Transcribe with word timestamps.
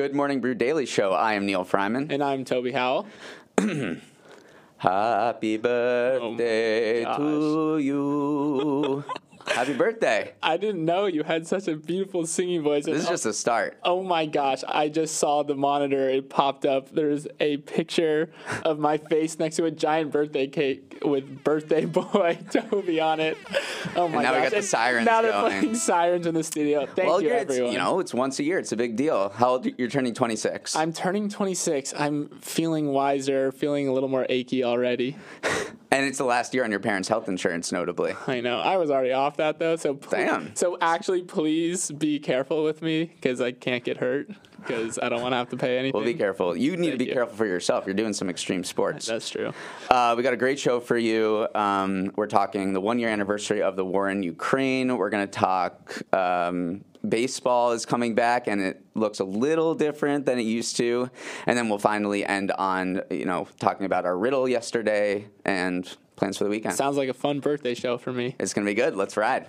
Good 0.00 0.14
Morning 0.14 0.40
Brew 0.40 0.54
Daily 0.54 0.86
Show. 0.86 1.12
I 1.12 1.34
am 1.34 1.44
Neal 1.44 1.62
Freyman. 1.62 2.10
And 2.10 2.24
I'm 2.24 2.42
Toby 2.46 2.72
Howell. 2.72 3.06
Happy 4.78 5.58
birthday 5.58 7.04
oh 7.04 7.04
gosh. 7.04 7.18
to 7.18 7.78
you. 7.84 9.04
Happy 9.60 9.74
birthday. 9.74 10.32
I 10.42 10.56
didn't 10.56 10.86
know 10.86 11.04
you 11.04 11.22
had 11.22 11.46
such 11.46 11.68
a 11.68 11.76
beautiful 11.76 12.26
singing 12.26 12.62
voice. 12.62 12.86
This 12.86 13.02
is 13.02 13.08
just 13.10 13.26
a 13.26 13.32
start. 13.34 13.78
Oh 13.84 14.02
my 14.02 14.24
gosh, 14.24 14.64
I 14.66 14.88
just 14.88 15.16
saw 15.16 15.42
the 15.42 15.54
monitor. 15.54 16.08
It 16.08 16.30
popped 16.30 16.64
up. 16.64 16.88
There's 16.94 17.26
a 17.40 17.58
picture 17.58 18.30
of 18.64 18.78
my 18.78 18.96
face 18.96 19.38
next 19.38 19.56
to 19.56 19.66
a 19.66 19.70
giant 19.70 20.12
birthday 20.12 20.46
cake 20.46 21.02
with 21.04 21.44
birthday 21.44 21.84
boy 21.84 22.38
Toby 22.50 23.00
on 23.02 23.20
it. 23.20 23.36
Oh 23.96 24.08
my 24.08 24.22
gosh. 24.22 24.22
now 24.22 24.34
we 24.34 24.40
got 24.44 24.50
the 24.50 24.56
And 24.56 24.64
sirens 24.64 25.04
Now 25.04 25.20
they're 25.20 25.30
going. 25.32 25.60
playing 25.60 25.74
sirens 25.74 26.26
in 26.26 26.32
the 26.34 26.42
studio. 26.42 26.86
Thank 26.86 27.06
well, 27.10 27.20
you, 27.20 27.28
everyone. 27.28 27.72
you 27.72 27.76
know, 27.78 28.00
it's 28.00 28.14
once 28.14 28.38
a 28.38 28.42
year. 28.42 28.58
It's 28.58 28.72
a 28.72 28.76
big 28.78 28.96
deal. 28.96 29.28
How 29.28 29.50
old? 29.50 29.66
You're 29.78 29.90
turning 29.90 30.14
26. 30.14 30.74
I'm 30.74 30.94
turning 30.94 31.28
26. 31.28 31.92
I'm 31.98 32.30
feeling 32.40 32.86
wiser, 32.88 33.52
feeling 33.52 33.88
a 33.88 33.92
little 33.92 34.08
more 34.08 34.24
achy 34.30 34.64
already. 34.64 35.18
and 35.90 36.06
it's 36.06 36.18
the 36.18 36.24
last 36.24 36.54
year 36.54 36.64
on 36.64 36.70
your 36.70 36.80
parents' 36.80 37.08
health 37.08 37.28
insurance, 37.28 37.72
notably. 37.72 38.14
I 38.26 38.40
know. 38.40 38.60
I 38.60 38.76
was 38.76 38.90
already 38.90 39.12
off 39.12 39.36
that 39.38 39.58
though. 39.58 39.76
So 39.76 39.94
pl- 39.94 40.10
Damn. 40.18 40.56
So 40.56 40.78
actually, 40.80 41.22
please 41.22 41.90
be 41.90 42.18
careful 42.18 42.64
with 42.64 42.82
me 42.82 43.04
because 43.04 43.40
I 43.40 43.52
can't 43.52 43.84
get 43.84 43.96
hurt 43.98 44.28
because 44.60 44.98
I 45.02 45.08
don't 45.08 45.22
want 45.22 45.32
to 45.32 45.36
have 45.36 45.48
to 45.50 45.56
pay 45.56 45.78
anything. 45.78 45.98
Well, 45.98 46.04
be 46.04 46.14
careful. 46.14 46.56
You 46.56 46.76
need 46.76 46.92
to 46.92 46.96
be 46.96 47.06
you. 47.06 47.12
careful 47.12 47.36
for 47.36 47.46
yourself. 47.46 47.86
You're 47.86 47.94
doing 47.94 48.12
some 48.12 48.30
extreme 48.30 48.64
sports. 48.64 49.06
That's 49.06 49.30
true. 49.30 49.52
Uh, 49.90 50.14
we 50.16 50.22
got 50.22 50.32
a 50.32 50.38
great 50.38 50.58
show 50.58 50.80
for 50.80 50.96
you. 50.96 51.46
Um, 51.54 52.12
we're 52.16 52.26
talking 52.26 52.72
the 52.72 52.80
one 52.80 52.98
year 52.98 53.08
anniversary 53.08 53.62
of 53.62 53.76
the 53.76 53.84
war 53.84 54.08
in 54.10 54.22
Ukraine. 54.22 54.96
We're 54.96 55.10
going 55.10 55.26
to 55.26 55.32
talk 55.32 56.02
um, 56.14 56.84
baseball 57.08 57.72
is 57.72 57.86
coming 57.86 58.14
back, 58.14 58.46
and 58.46 58.60
it 58.60 58.84
looks 58.94 59.20
a 59.20 59.24
little 59.24 59.74
different 59.74 60.26
than 60.26 60.38
it 60.38 60.42
used 60.42 60.76
to. 60.76 61.10
And 61.46 61.56
then 61.56 61.68
we'll 61.68 61.78
finally 61.78 62.24
end 62.24 62.52
on 62.52 63.02
you 63.10 63.24
know 63.24 63.48
talking 63.58 63.86
about 63.86 64.04
our 64.04 64.16
riddle 64.16 64.48
yesterday 64.48 65.28
and 65.44 65.88
plans 66.16 66.38
for 66.38 66.44
the 66.44 66.50
weekend. 66.50 66.74
Sounds 66.74 66.96
like 66.96 67.08
a 67.08 67.14
fun 67.14 67.40
birthday 67.40 67.74
show 67.74 67.98
for 67.98 68.12
me. 68.12 68.36
it's 68.38 68.52
going 68.54 68.66
to 68.66 68.70
be 68.70 68.74
good. 68.74 68.94
Let's 68.96 69.16
ride. 69.16 69.46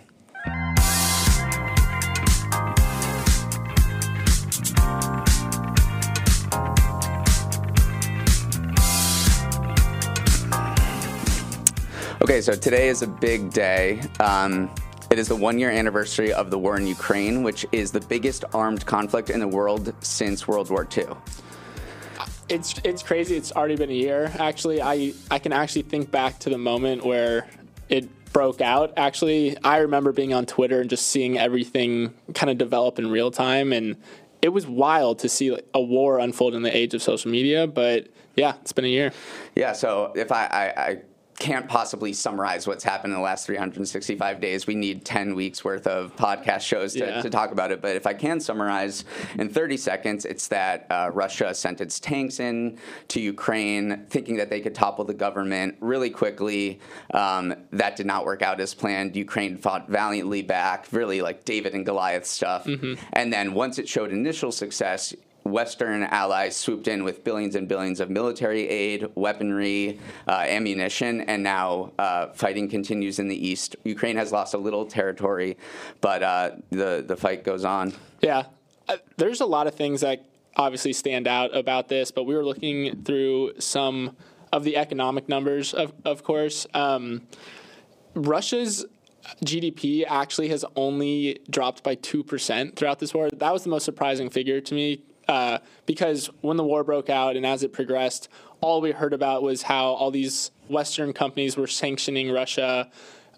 Okay, 12.21 12.39
so 12.39 12.53
today 12.53 12.87
is 12.87 13.01
a 13.01 13.07
big 13.07 13.49
day. 13.49 13.99
Um, 14.19 14.69
it 15.09 15.17
is 15.17 15.27
the 15.27 15.35
one 15.35 15.57
year 15.57 15.71
anniversary 15.71 16.31
of 16.31 16.51
the 16.51 16.57
war 16.59 16.77
in 16.77 16.85
Ukraine, 16.85 17.41
which 17.41 17.65
is 17.71 17.91
the 17.91 17.99
biggest 17.99 18.45
armed 18.53 18.85
conflict 18.85 19.31
in 19.31 19.39
the 19.39 19.47
world 19.47 19.91
since 20.01 20.47
World 20.47 20.69
War 20.69 20.87
II. 20.95 21.05
It's 22.47 22.79
it's 22.83 23.01
crazy. 23.01 23.35
It's 23.35 23.51
already 23.53 23.75
been 23.75 23.89
a 23.89 23.93
year. 23.93 24.31
Actually, 24.37 24.83
I 24.83 25.13
I 25.31 25.39
can 25.39 25.51
actually 25.51 25.81
think 25.81 26.11
back 26.11 26.37
to 26.39 26.51
the 26.51 26.59
moment 26.59 27.03
where 27.03 27.49
it 27.89 28.07
broke 28.31 28.61
out. 28.61 28.93
Actually, 28.97 29.57
I 29.63 29.77
remember 29.77 30.11
being 30.11 30.31
on 30.31 30.45
Twitter 30.45 30.79
and 30.79 30.91
just 30.91 31.07
seeing 31.07 31.39
everything 31.39 32.13
kind 32.35 32.51
of 32.51 32.59
develop 32.59 32.99
in 32.99 33.09
real 33.09 33.31
time, 33.31 33.73
and 33.73 33.95
it 34.43 34.49
was 34.49 34.67
wild 34.67 35.17
to 35.19 35.29
see 35.29 35.57
a 35.73 35.81
war 35.81 36.19
unfold 36.19 36.53
in 36.53 36.61
the 36.61 36.75
age 36.75 36.93
of 36.93 37.01
social 37.01 37.31
media. 37.31 37.65
But 37.65 38.09
yeah, 38.35 38.53
it's 38.61 38.73
been 38.73 38.85
a 38.85 38.89
year. 38.89 39.11
Yeah, 39.55 39.73
so 39.73 40.13
if 40.15 40.31
I, 40.31 40.45
I, 40.45 40.83
I 40.83 41.01
can't 41.41 41.67
possibly 41.67 42.13
summarize 42.13 42.67
what's 42.67 42.83
happened 42.83 43.11
in 43.13 43.17
the 43.17 43.23
last 43.23 43.47
365 43.47 44.39
days, 44.39 44.67
we 44.67 44.75
need 44.75 45.03
10 45.03 45.33
weeks 45.33 45.63
worth 45.65 45.87
of 45.87 46.15
podcast 46.15 46.61
shows 46.61 46.93
to, 46.93 46.99
Yeah. 46.99 47.21
to 47.23 47.31
talk 47.31 47.51
about 47.51 47.71
it. 47.71 47.81
But 47.81 47.95
if 47.95 48.05
I 48.05 48.13
can 48.13 48.39
summarize 48.39 49.05
in 49.39 49.49
30 49.49 49.75
seconds, 49.77 50.23
it's 50.25 50.47
that 50.49 50.85
uh, 50.91 51.09
Russia 51.11 51.51
sent 51.55 51.81
its 51.81 51.99
tanks 51.99 52.39
in 52.39 52.77
to 53.07 53.19
Ukraine, 53.19 54.05
thinking 54.07 54.37
that 54.37 54.51
they 54.51 54.59
could 54.61 54.75
topple 54.75 55.03
the 55.03 55.15
government 55.15 55.77
really 55.79 56.11
quickly. 56.11 56.79
Um, 57.11 57.55
that 57.71 57.95
did 57.95 58.05
not 58.05 58.23
work 58.23 58.43
out 58.43 58.61
as 58.61 58.75
planned. 58.75 59.15
Ukraine 59.15 59.57
fought 59.57 59.89
valiantly 59.89 60.43
back, 60.43 60.85
really 60.91 61.23
like 61.23 61.43
David 61.43 61.73
and 61.73 61.83
Goliath 61.83 62.27
stuff. 62.27 62.67
And 63.13 63.33
then 63.33 63.55
once 63.55 63.79
it 63.79 63.89
showed 63.89 64.11
initial 64.11 64.51
success, 64.51 65.15
Western 65.43 66.03
allies 66.03 66.55
swooped 66.55 66.87
in 66.87 67.03
with 67.03 67.23
billions 67.23 67.55
and 67.55 67.67
billions 67.67 67.99
of 67.99 68.09
military 68.09 68.67
aid, 68.67 69.07
weaponry, 69.15 69.99
uh, 70.27 70.31
ammunition, 70.31 71.21
and 71.21 71.41
now 71.41 71.91
uh, 71.97 72.27
fighting 72.33 72.69
continues 72.69 73.19
in 73.19 73.27
the 73.27 73.47
east. 73.47 73.75
Ukraine 73.83 74.15
has 74.17 74.31
lost 74.31 74.53
a 74.53 74.57
little 74.57 74.85
territory, 74.85 75.57
but 75.99 76.21
uh, 76.23 76.51
the 76.69 77.03
the 77.05 77.17
fight 77.17 77.43
goes 77.43 77.65
on. 77.65 77.93
Yeah, 78.21 78.43
uh, 78.87 78.97
there's 79.17 79.41
a 79.41 79.45
lot 79.45 79.67
of 79.67 79.75
things 79.75 80.01
that 80.01 80.25
obviously 80.55 80.93
stand 80.93 81.27
out 81.27 81.55
about 81.55 81.87
this, 81.87 82.11
but 82.11 82.25
we 82.25 82.35
were 82.35 82.45
looking 82.45 83.03
through 83.03 83.53
some 83.59 84.15
of 84.51 84.63
the 84.63 84.77
economic 84.77 85.27
numbers, 85.27 85.73
of 85.73 85.93
of 86.05 86.23
course. 86.23 86.67
Um, 86.73 87.27
Russia's 88.13 88.85
GDP 89.45 90.03
actually 90.07 90.49
has 90.49 90.65
only 90.75 91.39
dropped 91.49 91.83
by 91.83 91.95
2% 91.95 92.75
throughout 92.75 92.99
this 92.99 93.13
war. 93.13 93.29
That 93.29 93.53
was 93.53 93.63
the 93.63 93.69
most 93.69 93.85
surprising 93.85 94.29
figure 94.29 94.59
to 94.59 94.73
me 94.73 95.03
uh, 95.27 95.59
because 95.85 96.29
when 96.41 96.57
the 96.57 96.63
war 96.63 96.83
broke 96.83 97.09
out 97.09 97.35
and 97.35 97.45
as 97.45 97.63
it 97.63 97.73
progressed, 97.73 98.29
all 98.61 98.81
we 98.81 98.91
heard 98.91 99.13
about 99.13 99.43
was 99.43 99.63
how 99.63 99.85
all 99.85 100.11
these 100.11 100.51
Western 100.67 101.13
companies 101.13 101.57
were 101.57 101.67
sanctioning 101.67 102.31
Russia. 102.31 102.89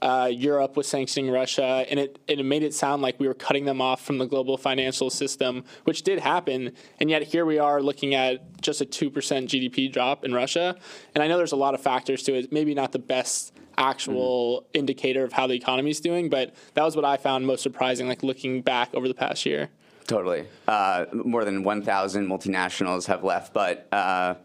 Uh, 0.01 0.29
Europe 0.29 0.75
was 0.75 0.85
sanctioning 0.85 1.31
Russia, 1.31 1.85
and 1.89 1.97
it, 1.97 2.19
it 2.27 2.44
made 2.44 2.61
it 2.61 2.73
sound 2.73 3.01
like 3.01 3.17
we 3.21 3.27
were 3.27 3.33
cutting 3.33 3.63
them 3.63 3.79
off 3.79 4.03
from 4.03 4.17
the 4.17 4.25
global 4.25 4.57
financial 4.57 5.09
system, 5.09 5.63
which 5.85 6.03
did 6.03 6.19
happen. 6.19 6.73
And 6.99 7.09
yet 7.09 7.23
here 7.23 7.45
we 7.45 7.57
are 7.57 7.81
looking 7.81 8.13
at 8.13 8.61
just 8.61 8.81
a 8.81 8.85
2% 8.85 9.11
GDP 9.11 9.91
drop 9.91 10.25
in 10.25 10.33
Russia. 10.33 10.75
And 11.15 11.23
I 11.23 11.27
know 11.27 11.38
there's 11.38 11.53
a 11.53 11.57
lot 11.57 11.73
of 11.73 11.79
factors 11.79 12.21
to 12.23 12.33
it, 12.33 12.51
maybe 12.51 12.73
not 12.75 12.91
the 12.91 13.00
best 13.00 13.53
actual 13.77 14.67
indicator 14.73 15.23
of 15.23 15.31
how 15.31 15.47
the 15.47 15.53
economy 15.53 15.89
is 15.89 16.01
doing, 16.01 16.29
but 16.29 16.53
that 16.73 16.83
was 16.83 16.97
what 16.97 17.05
I 17.05 17.15
found 17.15 17.47
most 17.47 17.63
surprising, 17.63 18.07
like 18.07 18.23
looking 18.23 18.61
back 18.61 18.94
over 18.94 19.07
the 19.07 19.13
past 19.13 19.45
year. 19.45 19.69
Totally. 20.08 20.46
Uh, 20.68 21.06
more 21.14 21.46
than 21.46 21.64
1,000 21.64 22.28
multinationals 22.28 23.06
have 23.08 23.24
left. 23.24 23.53
But 23.53 23.88
uh, 23.91 24.36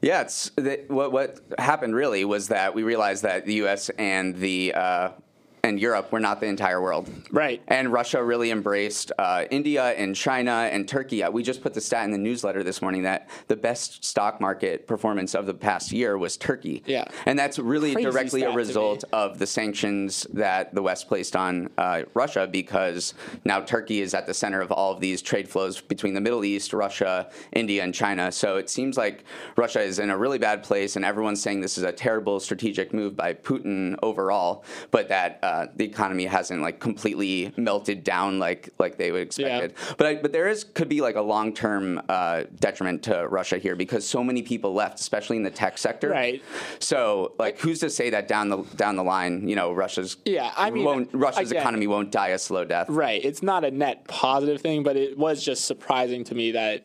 yeah, 0.00 0.22
it's 0.22 0.50
what, 0.88 1.12
what 1.12 1.40
happened 1.58 1.94
really 1.94 2.24
was 2.24 2.48
that 2.48 2.74
we 2.74 2.82
realized 2.82 3.22
that 3.22 3.44
the 3.44 3.54
U.S. 3.54 3.90
and 3.98 4.36
the 4.36 4.72
uh, 4.74 5.08
and 5.66 5.80
Europe 5.80 6.12
were 6.12 6.20
not 6.20 6.40
the 6.40 6.46
entire 6.46 6.80
world. 6.80 7.10
Right. 7.30 7.60
And 7.68 7.92
Russia 7.92 8.22
really 8.22 8.50
embraced 8.50 9.12
uh, 9.18 9.44
India 9.50 9.84
and 9.84 10.14
China 10.14 10.68
and 10.72 10.88
Turkey. 10.88 11.22
Uh, 11.22 11.30
We 11.30 11.42
just 11.42 11.62
put 11.62 11.74
the 11.74 11.80
stat 11.80 12.04
in 12.04 12.12
the 12.12 12.18
newsletter 12.18 12.62
this 12.62 12.80
morning 12.80 13.02
that 13.02 13.28
the 13.48 13.56
best 13.56 14.04
stock 14.04 14.40
market 14.40 14.86
performance 14.86 15.34
of 15.34 15.46
the 15.46 15.54
past 15.54 15.92
year 15.92 16.16
was 16.16 16.36
Turkey. 16.36 16.82
Yeah. 16.86 17.04
And 17.26 17.38
that's 17.38 17.58
really 17.58 17.92
Crazy 17.92 18.10
directly 18.10 18.42
a 18.42 18.52
result 18.52 19.04
of 19.12 19.38
the 19.38 19.46
sanctions 19.46 20.26
that 20.32 20.74
the 20.74 20.82
West 20.82 21.08
placed 21.08 21.36
on 21.36 21.68
uh, 21.78 22.02
Russia 22.14 22.46
because 22.46 23.14
now 23.44 23.60
Turkey 23.60 24.00
is 24.00 24.14
at 24.14 24.26
the 24.26 24.34
center 24.34 24.60
of 24.60 24.70
all 24.72 24.92
of 24.92 25.00
these 25.00 25.20
trade 25.22 25.48
flows 25.48 25.80
between 25.80 26.14
the 26.14 26.20
Middle 26.20 26.44
East, 26.44 26.72
Russia, 26.72 27.28
India, 27.52 27.82
and 27.82 27.92
China. 27.92 28.30
So 28.30 28.56
it 28.56 28.70
seems 28.70 28.96
like 28.96 29.24
Russia 29.56 29.80
is 29.80 29.98
in 29.98 30.10
a 30.10 30.16
really 30.16 30.38
bad 30.38 30.62
place, 30.62 30.96
and 30.96 31.04
everyone's 31.04 31.42
saying 31.42 31.60
this 31.60 31.78
is 31.78 31.84
a 31.84 31.92
terrible 31.92 32.40
strategic 32.40 32.92
move 32.92 33.16
by 33.16 33.34
Putin 33.34 33.96
overall, 34.02 34.64
but 34.90 35.08
that 35.08 35.38
uh, 35.42 35.55
the 35.74 35.84
economy 35.84 36.26
hasn't 36.26 36.60
like 36.60 36.78
completely 36.80 37.52
melted 37.56 38.04
down 38.04 38.38
like 38.38 38.68
like 38.78 38.98
they 38.98 39.10
would 39.12 39.22
expected. 39.22 39.74
But 39.96 40.06
I, 40.06 40.14
but 40.16 40.32
there 40.32 40.48
is 40.48 40.64
could 40.64 40.88
be 40.88 41.00
like 41.00 41.16
a 41.16 41.20
long 41.22 41.54
term 41.54 42.00
uh, 42.08 42.44
detriment 42.60 43.02
to 43.04 43.26
Russia 43.28 43.58
here 43.58 43.74
because 43.76 44.06
so 44.06 44.22
many 44.22 44.42
people 44.42 44.74
left, 44.74 45.00
especially 45.00 45.36
in 45.36 45.42
the 45.42 45.50
tech 45.50 45.78
sector. 45.78 46.10
Right. 46.10 46.42
So, 46.78 47.32
like, 47.38 47.58
who's 47.58 47.80
to 47.80 47.90
say 47.90 48.10
that 48.10 48.28
down 48.28 48.48
the 48.48 48.58
down 48.76 48.96
the 48.96 49.04
line, 49.04 49.48
you 49.48 49.56
know, 49.56 49.72
Russia's 49.72 50.16
Yeah, 50.24 50.52
I 50.56 50.70
mean, 50.70 50.84
won't, 50.84 51.10
Russia's 51.12 51.50
again- 51.50 51.62
economy 51.62 51.86
won't 51.86 52.10
die 52.12 52.28
a 52.28 52.38
slow 52.38 52.64
death. 52.64 52.88
Right. 52.88 53.24
It's 53.24 53.42
not 53.42 53.64
a 53.64 53.70
net 53.70 54.06
positive 54.08 54.60
thing, 54.60 54.82
but 54.82 54.96
it 54.96 55.16
was 55.16 55.42
just 55.44 55.64
surprising 55.64 56.24
to 56.24 56.34
me 56.34 56.52
that, 56.52 56.84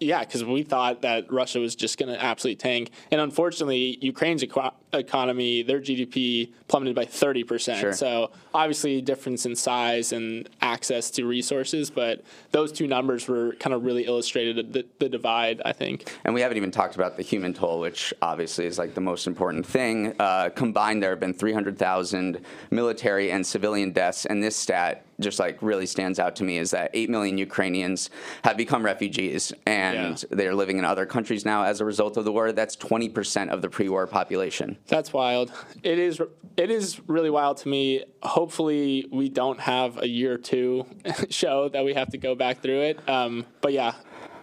yeah, 0.00 0.20
because 0.20 0.44
we 0.44 0.62
thought 0.62 1.02
that 1.02 1.30
Russia 1.32 1.58
was 1.58 1.74
just 1.74 1.98
going 1.98 2.12
to 2.14 2.22
absolutely 2.22 2.56
tank. 2.56 2.90
And 3.10 3.20
unfortunately, 3.20 3.98
Ukraine's 4.00 4.42
eco- 4.44 4.74
economy, 4.92 5.62
their 5.62 5.80
GDP 5.80 6.52
plummeted 6.68 6.94
by 6.94 7.04
30%. 7.04 7.80
Sure. 7.80 7.92
So 7.92 8.30
obviously, 8.54 9.00
difference 9.00 9.46
in 9.46 9.54
size 9.56 10.12
and 10.12 10.48
access 10.60 11.10
to 11.12 11.26
resources, 11.26 11.90
but 11.90 12.22
those 12.52 12.72
two 12.72 12.86
numbers 12.86 13.28
were 13.28 13.52
kind 13.60 13.74
of 13.74 13.84
really 13.84 14.04
illustrated 14.06 14.72
the, 14.72 14.86
the 14.98 15.08
divide, 15.08 15.60
I 15.64 15.72
think. 15.72 16.12
And 16.24 16.34
we 16.34 16.40
haven't 16.40 16.56
even 16.56 16.70
talked 16.70 16.94
about 16.94 17.16
the 17.16 17.22
human 17.22 17.52
toll, 17.54 17.80
which 17.80 18.12
obviously 18.22 18.66
is 18.66 18.78
like 18.78 18.94
the 18.94 19.00
most 19.00 19.26
important 19.26 19.66
thing. 19.66 20.14
Uh, 20.18 20.50
combined, 20.50 21.02
there 21.02 21.10
have 21.10 21.20
been 21.20 21.34
300,000 21.34 22.40
military 22.70 23.30
and 23.30 23.46
civilian 23.46 23.92
deaths, 23.92 24.26
and 24.26 24.42
this 24.42 24.56
stat 24.56 25.04
just 25.20 25.38
like 25.40 25.60
really 25.60 25.86
stands 25.86 26.18
out 26.18 26.36
to 26.36 26.44
me 26.44 26.58
is 26.58 26.70
that 26.70 26.90
8 26.94 27.10
million 27.10 27.38
Ukrainians 27.38 28.10
have 28.44 28.56
become 28.56 28.84
refugees 28.84 29.52
and 29.66 30.16
Yeah. 30.18 30.36
they're 30.36 30.54
living 30.54 30.78
in 30.78 30.84
other 30.84 31.06
countries 31.06 31.44
now 31.44 31.64
as 31.64 31.80
a 31.80 31.84
result 31.84 32.16
of 32.16 32.24
the 32.24 32.32
war. 32.32 32.52
That's 32.52 32.76
20% 32.76 33.48
of 33.50 33.60
the 33.60 33.68
pre-war 33.68 34.06
population. 34.06 34.77
That's 34.86 35.12
wild. 35.12 35.52
It 35.82 35.98
is. 35.98 36.20
It 36.56 36.70
is 36.70 37.00
really 37.08 37.30
wild 37.30 37.58
to 37.58 37.68
me. 37.68 38.04
Hopefully, 38.22 39.06
we 39.12 39.28
don't 39.28 39.60
have 39.60 39.98
a 40.02 40.08
year 40.08 40.34
or 40.34 40.38
two 40.38 40.86
show 41.30 41.68
that 41.68 41.84
we 41.84 41.94
have 41.94 42.10
to 42.10 42.18
go 42.18 42.34
back 42.34 42.60
through 42.62 42.80
it. 42.82 43.08
Um, 43.08 43.46
but 43.60 43.72
yeah, 43.72 43.92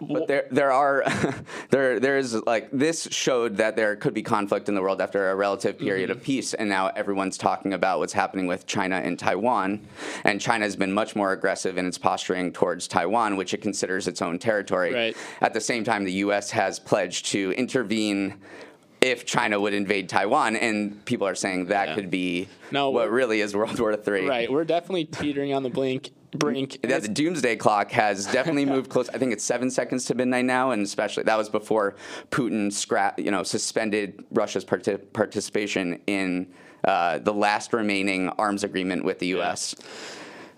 But 0.00 0.26
there, 0.26 0.46
there 0.50 0.72
are, 0.72 1.04
there, 1.70 2.00
there 2.00 2.16
is 2.16 2.34
like 2.46 2.70
this 2.70 3.06
showed 3.10 3.56
that 3.58 3.76
there 3.76 3.96
could 3.96 4.14
be 4.14 4.22
conflict 4.22 4.68
in 4.70 4.74
the 4.74 4.80
world 4.80 5.00
after 5.02 5.30
a 5.30 5.34
relative 5.34 5.78
period 5.78 6.08
Mm-hmm. 6.08 6.18
of 6.18 6.24
peace, 6.24 6.54
and 6.54 6.68
now 6.70 6.88
everyone's 6.88 7.36
talking 7.36 7.74
about 7.74 7.98
what's 7.98 8.14
happening 8.14 8.46
with 8.46 8.66
China 8.66 8.96
and 8.96 9.18
Taiwan, 9.18 9.86
and 10.24 10.40
China 10.40 10.64
has 10.64 10.76
been 10.76 10.92
much 10.92 11.16
more 11.16 11.32
aggressive 11.32 11.76
in 11.76 11.86
its 11.86 11.98
posturing 11.98 12.50
towards 12.50 12.88
Taiwan, 12.88 13.36
which 13.36 13.52
it 13.52 13.60
considers 13.60 14.08
its 14.08 14.22
own 14.22 14.38
territory. 14.38 14.94
Right. 14.94 15.16
At 15.42 15.52
the 15.52 15.60
same 15.60 15.84
time, 15.84 16.04
the 16.04 16.12
U.S. 16.24 16.50
has 16.52 16.78
pledged 16.78 17.26
to 17.26 17.52
intervene. 17.58 18.34
If 19.06 19.24
China 19.24 19.60
would 19.60 19.72
invade 19.72 20.08
Taiwan, 20.08 20.56
and 20.56 21.04
people 21.04 21.28
are 21.28 21.36
saying 21.36 21.66
that 21.66 21.88
Yeah. 21.90 21.94
could 21.94 22.10
be 22.10 22.48
No, 22.72 22.90
what 22.90 23.08
really 23.08 23.40
is 23.40 23.54
World 23.54 23.78
War 23.78 23.92
III. 23.92 24.26
Right. 24.26 24.50
We're 24.50 24.64
definitely 24.64 25.04
teetering 25.04 25.54
on 25.54 25.62
the 25.62 25.70
blink 25.70 26.10
brink. 26.32 26.78
Yeah, 26.86 26.98
the 26.98 27.06
doomsday 27.08 27.54
clock 27.54 27.92
has 27.92 28.26
definitely 28.26 28.64
moved 28.74 28.90
close. 28.90 29.08
I 29.10 29.18
think 29.18 29.32
it's 29.32 29.44
seven 29.44 29.70
seconds 29.70 30.06
to 30.06 30.14
midnight 30.16 30.44
now, 30.44 30.72
and 30.72 30.82
especially 30.82 31.22
that 31.22 31.38
was 31.38 31.48
before 31.48 31.94
Putin 32.32 32.72
scrap, 32.72 33.20
you 33.20 33.30
know, 33.30 33.44
suspended 33.44 34.24
Russia's 34.32 34.64
parti- 34.64 34.96
participation 34.96 36.00
in 36.08 36.48
uh, 36.84 37.18
the 37.20 37.32
last 37.32 37.72
remaining 37.72 38.28
arms 38.30 38.64
agreement 38.64 39.04
with 39.04 39.20
the 39.20 39.28
U.S. 39.38 39.74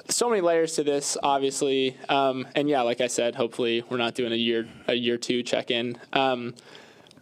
so 0.09 0.31
many 0.31 0.41
layers 0.41 0.75
to 0.77 0.83
this, 0.85 1.19
obviously. 1.23 1.99
Um, 2.09 2.47
and 2.55 2.67
yeah, 2.67 2.81
like 2.81 3.03
I 3.03 3.09
said, 3.09 3.35
hopefully 3.35 3.85
we're 3.91 3.99
not 3.99 4.15
doing 4.15 4.33
a 4.33 4.37
year 4.37 4.67
a 4.87 4.94
year 4.94 5.19
two 5.19 5.43
check 5.43 5.71
in. 5.71 5.97
Um, 6.15 6.55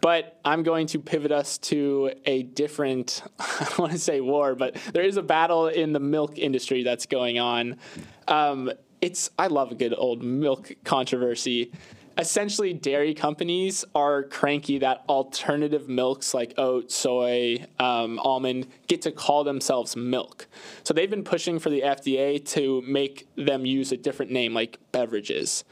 but 0.01 0.39
I'm 0.45 0.63
going 0.63 0.87
to 0.87 0.99
pivot 0.99 1.31
us 1.31 1.57
to 1.59 2.11
a 2.25 2.43
different, 2.43 3.23
I 3.39 3.65
don't 3.69 3.79
want 3.79 3.91
to 3.93 3.99
say 3.99 4.21
war, 4.21 4.55
but 4.55 4.75
there 4.93 5.03
is 5.03 5.17
a 5.17 5.23
battle 5.23 5.67
in 5.67 5.93
the 5.93 5.99
milk 5.99 6.37
industry 6.37 6.83
that's 6.83 7.05
going 7.05 7.39
on. 7.39 7.77
Um, 8.27 8.71
it's 9.01 9.29
I 9.37 9.47
love 9.47 9.71
a 9.71 9.75
good 9.75 9.93
old 9.95 10.23
milk 10.23 10.71
controversy. 10.83 11.71
Essentially, 12.17 12.73
dairy 12.73 13.13
companies 13.13 13.85
are 13.93 14.23
cranky 14.23 14.79
that 14.79 15.03
alternative 15.07 15.87
milks 15.87 16.33
like 16.33 16.55
oat, 16.57 16.91
soy, 16.91 17.63
um, 17.77 18.17
almond 18.19 18.67
get 18.87 19.03
to 19.03 19.11
call 19.11 19.43
themselves 19.43 19.95
milk. 19.95 20.47
So 20.83 20.95
they've 20.95 21.09
been 21.09 21.23
pushing 21.23 21.59
for 21.59 21.69
the 21.69 21.81
FDA 21.81 22.43
to 22.53 22.81
make 22.81 23.27
them 23.35 23.67
use 23.67 23.91
a 23.91 23.97
different 23.97 24.31
name, 24.31 24.55
like 24.55 24.79
beverages. 24.91 25.63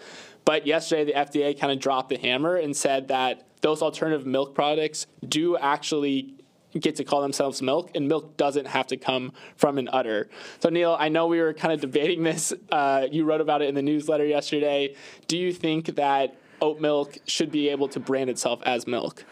But 0.45 0.65
yesterday, 0.68 1.06
the 1.06 1.13
FDA 1.13 1.59
kind 1.59 1.74
of 1.74 1.80
dropped 1.80 2.09
the 2.09 2.18
hammer 2.18 2.56
and 2.56 2.75
said 2.75 3.07
that 3.09 3.44
those 3.62 3.81
alternative 3.81 4.25
milk 4.27 4.53
products 4.53 5.07
do 5.27 5.57
actually 5.57 6.36
get 6.80 6.97
to 6.97 7.03
call 7.03 7.21
themselves 7.21 7.62
milk, 7.62 7.89
and 7.95 8.07
milk 8.07 8.36
doesn't 8.38 8.68
have 8.68 8.86
to 8.88 8.97
come 8.97 9.31
from 9.56 9.77
an 9.77 9.88
udder. 9.92 10.30
So, 10.59 10.69
Neal, 10.69 10.95
I 11.00 11.07
know 11.09 11.25
we 11.27 11.39
were 11.42 11.53
kind 11.53 11.74
of 11.74 11.80
debating 11.81 12.24
this. 12.24 12.53
Uh, 12.71 13.07
you 13.09 13.24
wrote 13.25 13.42
about 13.42 13.62
it 13.62 13.69
in 13.69 13.75
the 13.75 13.81
newsletter 13.81 14.25
yesterday. 14.25 14.94
Do 15.27 15.38
you 15.38 15.53
think 15.53 15.95
that 15.95 16.36
oat 16.62 16.80
milk 16.81 17.18
should 17.27 17.50
be 17.51 17.69
able 17.69 17.88
to 17.89 18.00
brand 18.00 18.30
itself 18.30 18.62
as 18.65 18.86
milk? 18.88 19.24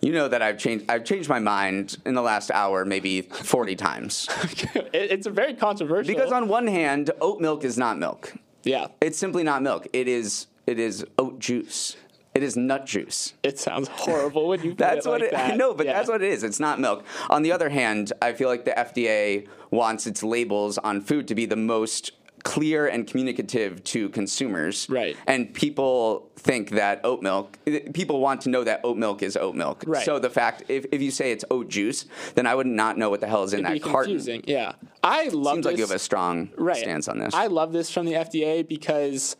You 0.00 0.12
know 0.12 0.26
that 0.28 0.42
I've 0.42 0.58
changed. 0.58 0.86
I've 0.88 1.04
changed 1.04 1.28
my 1.28 1.38
mind 1.38 1.96
in 2.04 2.14
the 2.14 2.22
last 2.22 2.50
hour, 2.50 2.84
maybe 2.84 3.22
forty 3.22 3.76
times. 3.76 4.28
It's 4.92 5.26
a 5.26 5.30
very 5.30 5.54
controversial. 5.54 6.12
Because 6.14 6.32
on 6.32 6.48
one 6.48 6.66
hand, 6.66 7.10
oat 7.20 7.40
milk 7.40 7.62
is 7.64 7.76
not 7.78 7.98
milk. 7.98 8.32
yeah, 8.64 8.88
It's 9.00 9.18
simply 9.18 9.42
not 9.42 9.62
milk. 9.62 9.86
It 9.92 10.08
is. 10.08 10.46
It 10.66 10.78
is 10.78 11.04
oat 11.18 11.38
juice. 11.38 11.96
It 12.34 12.42
is 12.42 12.54
nut 12.56 12.84
juice. 12.84 13.32
it 13.42 13.58
sounds 13.58 13.88
horrible 13.88 14.48
when 14.48 14.62
you 14.62 14.70
put 14.72 14.78
That's 14.78 15.06
it 15.06 15.08
what 15.08 15.20
like 15.22 15.30
it, 15.30 15.34
that. 15.34 15.52
I 15.52 15.56
know, 15.56 15.72
but 15.72 15.86
Yeah. 15.86 15.94
that's 15.94 16.08
what 16.08 16.22
it 16.22 16.30
is. 16.30 16.42
It's 16.44 16.60
not 16.60 16.78
milk. 16.78 17.02
On 17.30 17.42
the 17.42 17.50
other 17.52 17.70
hand, 17.70 18.12
I 18.20 18.34
feel 18.34 18.48
like 18.50 18.66
the 18.66 18.72
FDA 18.72 19.46
wants 19.70 20.06
its 20.06 20.22
labels 20.22 20.76
on 20.76 21.00
food 21.00 21.28
to 21.28 21.34
be 21.34 21.46
the 21.46 21.56
most 21.56 22.12
clear 22.44 22.86
and 22.86 23.06
communicative 23.06 23.82
to 23.84 24.08
consumers. 24.10 24.86
Right. 24.90 25.16
And 25.26 25.52
people 25.54 26.30
think 26.36 26.70
that 26.70 27.00
oat 27.04 27.22
milk, 27.22 27.58
people 27.94 28.20
want 28.20 28.42
to 28.42 28.50
know 28.50 28.62
that 28.64 28.82
oat 28.84 28.98
milk 28.98 29.22
is 29.22 29.36
oat 29.38 29.54
milk. 29.54 29.82
Right. 29.86 30.04
So 30.04 30.18
the 30.18 30.30
fact, 30.30 30.64
if, 30.68 30.84
if 30.92 31.00
you 31.00 31.10
say 31.10 31.32
it's 31.32 31.44
oat 31.50 31.68
juice, 31.70 32.04
then 32.34 32.46
I 32.46 32.54
would 32.54 32.66
not 32.66 32.98
know 32.98 33.08
what 33.08 33.20
the 33.22 33.26
hell 33.28 33.44
is 33.44 33.54
in 33.54 33.60
It'd 33.60 33.70
that 33.70 33.72
be 33.72 33.80
carton. 33.80 34.12
confusing. 34.12 34.44
Yeah, 34.46 34.72
I 35.02 35.28
love. 35.28 35.54
Seems 35.54 35.64
like 35.66 35.72
you 35.78 35.84
this- 35.84 35.88
have 35.90 35.96
a 35.96 35.98
strong 36.00 36.50
right. 36.56 36.76
stance 36.76 37.08
on 37.08 37.18
this. 37.18 37.32
I 37.34 37.46
love 37.46 37.72
this 37.72 37.90
from 37.90 38.04
the 38.06 38.12
FDA 38.12 38.62
because 38.68 39.36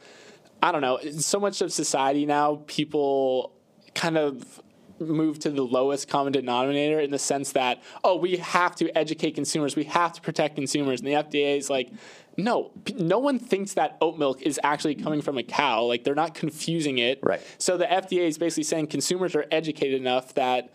I 0.62 0.73
don't 0.73 0.81
know, 0.81 0.99
so 1.19 1.38
much 1.38 1.61
of 1.61 1.73
society 1.73 2.26
now 2.26 2.62
people 2.67 3.53
kind 3.94 4.17
of 4.17 4.62
move 4.99 5.38
to 5.38 5.50
the 5.50 5.62
lowest 5.62 6.08
common 6.08 6.32
denominator 6.32 7.00
in 7.00 7.11
the 7.11 7.19
sense 7.19 7.53
that 7.53 7.82
oh, 8.03 8.17
we 8.17 8.37
have 8.37 8.75
to 8.76 8.91
educate 8.97 9.32
consumers, 9.35 9.76
we 9.76 9.85
have 9.85 10.12
to 10.14 10.20
protect 10.20 10.55
consumers, 10.55 11.00
and 11.00 11.08
the 11.08 11.12
FDA 11.12 11.58
is 11.58 11.69
like 11.69 11.91
no, 12.38 12.70
p- 12.85 12.94
no 12.94 13.19
one 13.19 13.38
thinks 13.38 13.75
that 13.75 13.97
oat 14.00 14.19
milk 14.19 14.43
is 14.43 14.61
actually 14.62 14.94
coming 14.94 15.23
from 15.23 15.38
a 15.38 15.43
cow. 15.43 15.85
Like 15.85 16.05
they're 16.05 16.14
not 16.14 16.35
confusing 16.35 16.99
it. 16.99 17.19
Right. 17.23 17.41
So 17.58 17.76
the 17.76 17.87
FDA 17.87 18.26
is 18.26 18.37
basically 18.37 18.64
saying 18.64 18.88
consumers 18.88 19.35
are 19.35 19.47
educated 19.50 20.00
enough 20.00 20.35
that 20.35 20.70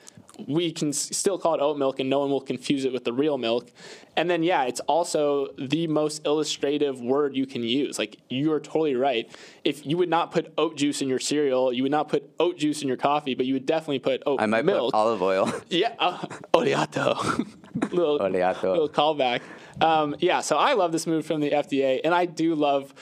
we 0.47 0.71
can 0.71 0.93
still 0.93 1.37
call 1.37 1.55
it 1.55 1.61
oat 1.61 1.77
milk 1.77 1.99
and 1.99 2.09
no 2.09 2.19
one 2.19 2.29
will 2.29 2.41
confuse 2.41 2.85
it 2.85 2.93
with 2.93 3.03
the 3.03 3.13
real 3.13 3.37
milk. 3.37 3.71
And 4.17 4.29
then, 4.29 4.43
yeah, 4.43 4.63
it's 4.63 4.79
also 4.81 5.47
the 5.57 5.87
most 5.87 6.25
illustrative 6.25 6.99
word 7.01 7.35
you 7.35 7.45
can 7.45 7.63
use. 7.63 7.97
Like, 7.97 8.17
you're 8.29 8.59
totally 8.59 8.95
right. 8.95 9.29
If 9.63 9.85
you 9.85 9.97
would 9.97 10.09
not 10.09 10.31
put 10.31 10.53
oat 10.57 10.75
juice 10.75 11.01
in 11.01 11.07
your 11.07 11.19
cereal, 11.19 11.71
you 11.71 11.83
would 11.83 11.91
not 11.91 12.09
put 12.09 12.29
oat 12.39 12.57
juice 12.57 12.81
in 12.81 12.87
your 12.87 12.97
coffee, 12.97 13.35
but 13.35 13.45
you 13.45 13.53
would 13.53 13.65
definitely 13.65 13.99
put 13.99 14.21
oat 14.25 14.39
milk. 14.39 14.41
I 14.41 14.45
might 14.47 14.65
milk. 14.65 14.91
put 14.91 14.97
olive 14.97 15.21
oil. 15.21 15.51
Yeah, 15.69 15.93
uh, 15.99 16.17
oleato. 16.53 17.15
little, 17.91 18.19
Oleato. 18.19 18.63
little 18.63 18.89
callback. 18.89 19.41
Um, 19.79 20.15
yeah, 20.19 20.41
so 20.41 20.57
I 20.57 20.73
love 20.73 20.91
this 20.91 21.07
move 21.07 21.25
from 21.25 21.39
the 21.39 21.51
FDA, 21.51 22.01
and 22.03 22.13
I 22.13 22.25
do 22.25 22.55
love. 22.55 22.93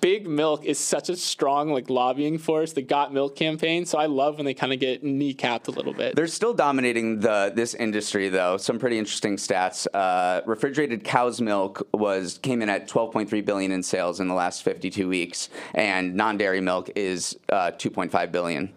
Big 0.00 0.26
Milk 0.26 0.64
is 0.64 0.78
such 0.78 1.08
a 1.08 1.16
strong 1.16 1.70
like 1.70 1.90
lobbying 1.90 2.38
force, 2.38 2.72
the 2.72 2.82
Got 2.82 3.12
Milk 3.12 3.36
campaign. 3.36 3.86
So 3.86 3.98
I 3.98 4.06
love 4.06 4.36
when 4.36 4.44
they 4.44 4.54
kind 4.54 4.72
of 4.72 4.80
get 4.80 5.04
kneecapped 5.04 5.68
a 5.68 5.70
little 5.70 5.92
bit. 5.92 6.16
They're 6.16 6.26
still 6.26 6.54
dominating 6.54 7.20
the 7.20 7.52
this 7.54 7.74
industry, 7.74 8.28
though. 8.28 8.56
Some 8.56 8.78
pretty 8.78 8.98
interesting 8.98 9.36
stats. 9.36 9.86
Uh, 9.92 10.42
refrigerated 10.46 11.04
cow's 11.04 11.40
milk 11.40 11.86
was 11.92 12.38
came 12.38 12.62
in 12.62 12.68
at 12.68 12.88
12.3 12.88 13.44
billion 13.44 13.72
in 13.72 13.82
sales 13.82 14.20
in 14.20 14.28
the 14.28 14.34
last 14.34 14.62
52 14.62 15.08
weeks, 15.08 15.48
and 15.74 16.14
non-dairy 16.14 16.60
milk 16.60 16.90
is 16.96 17.36
uh, 17.50 17.70
2.5 17.72 18.32
billion. 18.32 18.72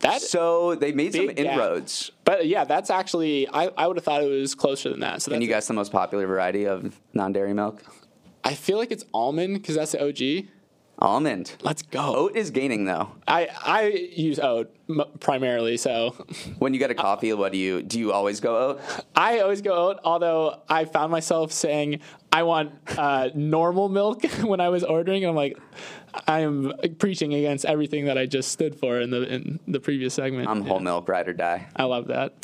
That, 0.00 0.22
So 0.22 0.74
they 0.76 0.92
made 0.92 1.12
some 1.12 1.26
gap. 1.26 1.38
inroads. 1.38 2.10
but 2.24 2.46
yeah, 2.46 2.64
that's 2.64 2.88
actually 2.88 3.46
I, 3.48 3.66
I 3.76 3.86
would 3.86 3.98
have 3.98 4.04
thought 4.04 4.22
it 4.22 4.30
was 4.30 4.54
closer 4.54 4.88
than 4.88 5.00
that. 5.00 5.20
So 5.20 5.30
Can 5.30 5.42
you 5.42 5.48
guess 5.48 5.68
the 5.68 5.74
most 5.74 5.92
popular 5.92 6.26
variety 6.26 6.66
of 6.66 6.98
non-dairy 7.12 7.52
milk? 7.52 7.82
I 8.44 8.54
feel 8.54 8.78
like 8.78 8.90
it's 8.90 9.04
almond 9.12 9.54
because 9.54 9.76
that's 9.76 9.92
the 9.92 10.06
OG. 10.06 10.46
Almond. 10.98 11.56
Let's 11.62 11.80
go. 11.80 12.14
Oat 12.14 12.36
is 12.36 12.50
gaining 12.50 12.84
though. 12.84 13.12
I 13.26 13.48
I 13.64 13.82
use 14.14 14.38
oat 14.38 14.74
m- 14.88 15.02
primarily, 15.18 15.78
so 15.78 16.10
When 16.58 16.74
you 16.74 16.78
get 16.78 16.90
a 16.90 16.94
coffee, 16.94 17.32
what 17.32 17.52
do 17.52 17.58
you 17.58 17.82
do? 17.82 17.98
You 17.98 18.12
always 18.12 18.38
go 18.40 18.56
oat? 18.56 18.80
I 19.16 19.38
always 19.40 19.62
go 19.62 19.72
oat. 19.72 20.00
Although 20.04 20.60
I 20.68 20.84
found 20.84 21.10
myself 21.10 21.52
saying 21.52 22.00
I 22.32 22.44
want 22.44 22.72
uh, 22.96 23.30
normal 23.34 23.88
milk 23.88 24.24
when 24.42 24.60
I 24.60 24.68
was 24.68 24.84
ordering. 24.84 25.24
I'm 25.24 25.34
like, 25.34 25.58
I 26.26 26.40
am 26.40 26.72
preaching 26.98 27.34
against 27.34 27.64
everything 27.64 28.06
that 28.06 28.18
I 28.18 28.26
just 28.26 28.50
stood 28.50 28.74
for 28.74 29.00
in 29.00 29.10
the 29.10 29.22
in 29.22 29.60
the 29.68 29.80
previous 29.80 30.14
segment. 30.14 30.48
I'm 30.48 30.64
whole 30.64 30.80
milk, 30.80 31.08
ride 31.08 31.28
or 31.28 31.32
die. 31.32 31.68
I 31.76 31.84
love 31.84 32.08
that. 32.08 32.34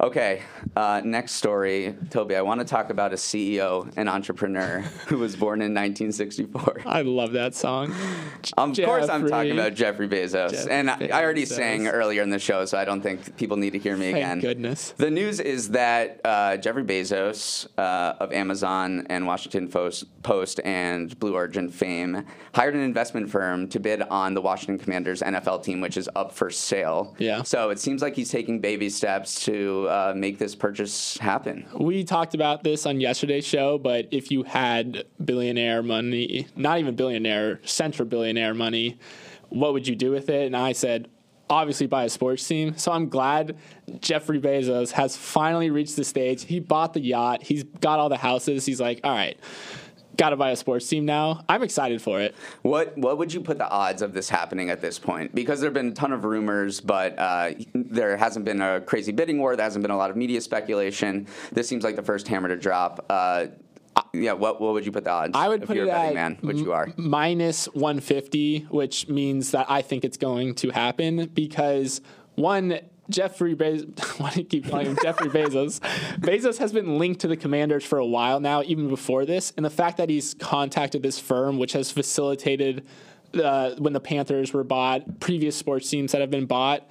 Okay, 0.00 0.42
uh, 0.76 1.02
next 1.04 1.32
story, 1.32 1.96
Toby. 2.10 2.36
I 2.36 2.42
want 2.42 2.60
to 2.60 2.64
talk 2.64 2.90
about 2.90 3.12
a 3.12 3.16
CEO 3.16 3.92
and 3.96 4.08
entrepreneur 4.08 4.80
who 5.06 5.18
was 5.18 5.34
born 5.34 5.60
in 5.60 5.74
1964. 5.74 6.82
I 6.86 7.02
love 7.02 7.32
that 7.32 7.54
song. 7.54 7.92
Of 8.56 8.76
course, 8.76 9.08
I'm 9.08 9.28
talking 9.28 9.52
about 9.52 9.74
Jeffrey 9.74 10.08
Bezos, 10.08 10.50
Jeff 10.52 10.68
and 10.68 10.90
I, 10.90 11.10
I 11.12 11.22
already 11.22 11.44
sang 11.44 11.88
earlier 11.88 12.22
in 12.22 12.30
the 12.30 12.38
show, 12.38 12.64
so 12.64 12.78
I 12.78 12.84
don't 12.84 13.00
think 13.00 13.36
people 13.36 13.56
need 13.56 13.70
to 13.70 13.78
hear 13.78 13.96
me 13.96 14.12
Thank 14.12 14.16
again. 14.16 14.40
goodness. 14.40 14.94
The 14.96 15.10
news 15.10 15.40
is 15.40 15.70
that 15.70 16.20
uh, 16.24 16.56
Jeffrey 16.56 16.84
Bezos 16.84 17.66
uh, 17.76 18.14
of 18.20 18.32
Amazon 18.32 19.06
and 19.10 19.26
Washington 19.28 19.68
Post, 19.68 20.22
Post 20.22 20.60
and 20.64 21.16
Blue 21.20 21.34
Origin 21.34 21.68
fame 21.68 22.24
hired 22.54 22.74
an 22.74 22.80
investment 22.80 23.30
firm 23.30 23.68
to 23.68 23.78
bid 23.78 24.02
on 24.02 24.34
the 24.34 24.40
Washington 24.40 24.82
Commanders 24.82 25.22
NFL 25.22 25.62
team, 25.62 25.80
which 25.80 25.96
is 25.96 26.08
up 26.16 26.32
for 26.32 26.50
sale. 26.50 27.14
Yeah. 27.18 27.42
So 27.42 27.70
it 27.70 27.78
seems 27.78 28.02
like 28.02 28.16
he's 28.16 28.30
taking 28.30 28.60
baby 28.60 28.90
steps 28.90 29.44
to 29.44 29.86
uh, 29.88 30.12
make 30.16 30.38
this 30.38 30.54
purchase 30.56 31.16
happen. 31.18 31.66
We 31.78 32.02
talked 32.04 32.34
about 32.34 32.64
this 32.64 32.86
on 32.86 33.00
yesterday's 33.00 33.46
show, 33.46 33.78
but 33.78 34.08
if 34.10 34.30
you 34.30 34.42
had 34.42 35.04
billionaire 35.24 35.82
money, 35.82 36.48
not 36.56 36.78
even 36.78 36.96
billionaire, 36.96 37.60
central 37.64 38.08
billionaire 38.08 38.54
money, 38.54 38.98
what 39.50 39.72
would 39.72 39.86
you 39.86 39.94
do 39.94 40.10
with 40.10 40.28
it? 40.28 40.46
And 40.46 40.56
I 40.56 40.72
said, 40.72 41.08
obviously 41.50 41.86
buy 41.86 42.04
a 42.04 42.08
sports 42.08 42.46
team. 42.46 42.76
So 42.76 42.92
I'm 42.92 43.08
glad 43.08 43.56
Jeffrey 44.00 44.40
Bezos 44.40 44.92
has 44.92 45.16
finally 45.16 45.70
reached 45.70 45.96
the 45.96 46.04
stage. 46.04 46.44
He 46.44 46.60
bought 46.60 46.94
the 46.94 47.00
yacht, 47.00 47.42
he's 47.42 47.64
got 47.64 47.98
all 47.98 48.08
the 48.08 48.16
houses. 48.16 48.66
He's 48.66 48.80
like, 48.80 49.00
all 49.04 49.12
right, 49.12 49.38
got 50.18 50.30
to 50.30 50.36
buy 50.36 50.50
a 50.50 50.56
sports 50.56 50.86
team 50.86 51.06
now. 51.06 51.44
I'm 51.48 51.62
excited 51.62 52.02
for 52.02 52.20
it. 52.20 52.34
What 52.62 52.98
what 52.98 53.16
would 53.16 53.32
you 53.32 53.40
put 53.40 53.56
the 53.56 53.68
odds 53.68 54.02
of 54.02 54.12
this 54.12 54.28
happening 54.28 54.68
at 54.68 54.82
this 54.82 54.98
point? 54.98 55.34
Because 55.34 55.60
there 55.60 55.68
have 55.68 55.74
been 55.74 55.88
a 55.88 55.94
ton 55.94 56.12
of 56.12 56.24
rumors, 56.24 56.80
but 56.80 57.18
uh, 57.18 57.52
there 57.74 58.16
hasn't 58.16 58.44
been 58.44 58.60
a 58.60 58.80
crazy 58.80 59.12
bidding 59.12 59.38
war. 59.38 59.56
There 59.56 59.64
hasn't 59.64 59.82
been 59.82 59.92
a 59.92 59.96
lot 59.96 60.10
of 60.10 60.16
media 60.16 60.40
speculation. 60.40 61.26
This 61.52 61.68
seems 61.68 61.84
like 61.84 61.96
the 61.96 62.02
first 62.02 62.28
hammer 62.28 62.48
to 62.48 62.56
drop. 62.56 63.06
Uh, 63.08 63.46
yeah, 64.12 64.32
what 64.32 64.60
what 64.60 64.72
would 64.74 64.86
you 64.86 64.92
put 64.92 65.04
the 65.04 65.10
odds? 65.10 65.32
I 65.34 65.48
would 65.48 65.62
if 65.62 65.68
put 65.68 65.76
you're 65.76 65.86
it 65.86 65.90
at 65.90 66.14
man, 66.14 66.38
which 66.40 66.58
you 66.58 66.72
are. 66.72 66.88
minus 66.96 67.66
150, 67.66 68.66
which 68.70 69.08
means 69.08 69.50
that 69.52 69.66
I 69.70 69.82
think 69.82 70.04
it's 70.04 70.16
going 70.16 70.54
to 70.56 70.70
happen 70.70 71.26
because 71.34 72.00
one, 72.34 72.78
Jeffrey 73.10 73.54
Bezos, 73.54 73.98
why 74.20 74.30
do 74.30 74.40
you 74.40 74.46
keep 74.46 74.68
calling 74.68 74.86
him 74.86 74.98
Jeffrey 75.02 75.28
Bezos? 75.28 75.80
Bezos 76.20 76.58
has 76.58 76.72
been 76.72 76.98
linked 76.98 77.20
to 77.22 77.28
the 77.28 77.36
commanders 77.36 77.84
for 77.84 77.98
a 77.98 78.06
while 78.06 78.40
now, 78.40 78.62
even 78.62 78.88
before 78.88 79.24
this. 79.24 79.52
And 79.56 79.64
the 79.64 79.70
fact 79.70 79.96
that 79.96 80.08
he's 80.08 80.34
contacted 80.34 81.02
this 81.02 81.18
firm, 81.18 81.58
which 81.58 81.72
has 81.72 81.90
facilitated 81.90 82.86
uh, 83.34 83.74
when 83.76 83.92
the 83.92 84.00
Panthers 84.00 84.52
were 84.52 84.64
bought, 84.64 85.20
previous 85.20 85.56
sports 85.56 85.90
teams 85.90 86.12
that 86.12 86.20
have 86.20 86.30
been 86.30 86.46
bought. 86.46 86.88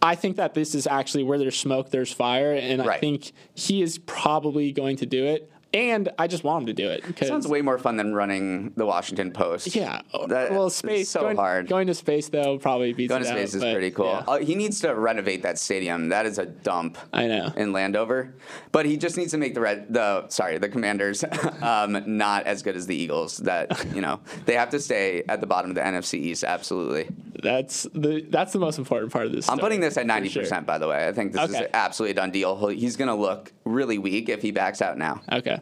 I 0.00 0.14
think 0.14 0.36
that 0.36 0.54
this 0.54 0.74
is 0.76 0.86
actually 0.86 1.24
where 1.24 1.38
there's 1.38 1.58
smoke, 1.58 1.90
there's 1.90 2.12
fire, 2.12 2.52
and 2.52 2.82
I 2.82 2.98
think 2.98 3.32
he 3.54 3.82
is 3.82 3.98
probably 3.98 4.70
going 4.70 4.96
to 4.98 5.06
do 5.06 5.24
it. 5.24 5.50
And 5.74 6.08
I 6.18 6.28
just 6.28 6.44
want 6.44 6.62
him 6.62 6.66
to 6.68 6.72
do 6.72 6.88
it. 6.88 7.02
'cause- 7.14 7.28
Sounds 7.28 7.46
way 7.46 7.60
more 7.60 7.76
fun 7.78 7.96
than 7.98 8.14
running 8.14 8.72
the 8.76 8.86
Washington 8.86 9.32
Post. 9.32 9.74
yeah. 9.76 10.00
That- 10.28 10.50
well, 10.50 10.70
space 10.70 11.10
so 11.10 11.20
going, 11.20 11.36
hard. 11.36 11.68
Going 11.68 11.88
to 11.88 11.94
space 11.94 12.28
though 12.30 12.56
probably 12.58 12.94
beats 12.94 13.10
Going 13.10 13.20
it 13.20 13.24
to 13.26 13.30
space 13.32 13.54
out, 13.54 13.56
is 13.58 13.62
but, 13.62 13.72
pretty 13.74 13.90
cool. 13.90 14.06
yeah. 14.06 14.24
Uh, 14.26 14.38
he 14.38 14.54
needs 14.54 14.80
to 14.80 14.94
renovate 14.94 15.42
that 15.42 15.58
stadium. 15.58 16.08
That 16.08 16.24
is 16.24 16.38
a 16.38 16.46
dump. 16.46 16.96
I 17.12 17.26
know. 17.26 17.52
in 17.56 17.72
Landover, 17.74 18.34
but 18.72 18.86
he 18.86 18.96
just 18.96 19.18
needs 19.18 19.32
to 19.32 19.38
make 19.38 19.54
the 19.54 19.60
red 19.60 19.92
the 19.92 20.26
sorry 20.28 20.56
the 20.56 20.68
Commanders 20.70 21.22
um, 21.62 22.02
not 22.06 22.46
as 22.46 22.62
good 22.62 22.74
as 22.76 22.86
the 22.86 22.96
Eagles. 22.96 23.36
That 23.38 23.86
you 23.94 24.00
know 24.00 24.20
they 24.46 24.54
have 24.54 24.70
to 24.70 24.80
stay 24.80 25.22
at 25.28 25.40
the 25.42 25.46
bottom 25.46 25.70
of 25.70 25.74
the 25.74 25.82
NFC 25.82 26.14
East. 26.18 26.44
Absolutely, 26.44 27.08
That's 27.42 27.84
the 27.94 28.26
that's 28.28 28.52
the 28.52 28.58
most 28.58 28.78
important 28.78 29.12
part 29.12 29.26
of 29.26 29.32
this. 29.32 29.48
I'm 29.48 29.58
putting 29.58 29.80
this 29.80 29.96
at 29.96 30.06
ninety 30.06 30.28
sure. 30.28 30.42
percent. 30.42 30.66
By 30.66 30.78
the 30.78 30.88
way, 30.88 31.06
I 31.08 31.12
think 31.12 31.32
this 31.32 31.48
is 31.48 31.54
Okay. 31.54 31.64
an 31.64 31.70
absolutely 31.74 32.14
done 32.14 32.30
deal. 32.30 32.68
He's 32.68 32.96
going 32.96 33.08
to 33.08 33.14
look 33.14 33.52
really 33.64 33.98
weak 33.98 34.28
if 34.28 34.42
he 34.42 34.50
backs 34.50 34.82
out 34.82 34.98
now. 34.98 35.20
Okay. 35.30 35.60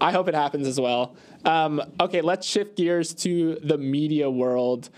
I 0.00 0.12
hope 0.12 0.28
it 0.28 0.34
happens 0.34 0.66
as 0.66 0.80
well. 0.80 1.14
Um, 1.44 1.82
okay, 2.00 2.20
let's 2.20 2.46
shift 2.46 2.76
gears 2.76 3.14
to 3.14 3.58
the 3.62 3.78
media 3.78 4.30
world. 4.30 4.90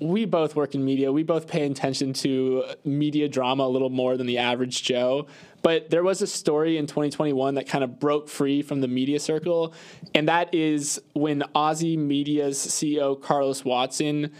We 0.00 0.24
both 0.24 0.56
work 0.56 0.74
in 0.74 0.84
media. 0.84 1.12
We 1.12 1.22
both 1.22 1.46
pay 1.46 1.64
attention 1.64 2.12
to 2.14 2.64
media 2.84 3.28
drama 3.28 3.64
a 3.64 3.68
little 3.68 3.90
more 3.90 4.16
than 4.16 4.26
the 4.26 4.38
average 4.38 4.82
Joe. 4.82 5.26
But 5.62 5.90
there 5.90 6.02
was 6.02 6.22
a 6.22 6.26
story 6.26 6.76
in 6.76 6.88
2021 6.88 7.54
that 7.54 7.68
kind 7.68 7.84
of 7.84 8.00
broke 8.00 8.28
free 8.28 8.62
from 8.62 8.80
the 8.80 8.88
media 8.88 9.20
circle, 9.20 9.74
and 10.12 10.26
that 10.28 10.52
is 10.52 11.00
when 11.12 11.44
Ozy 11.54 11.96
Media's 11.96 12.58
CEO 12.58 13.20
Carlos 13.20 13.64
Watson 13.64 14.32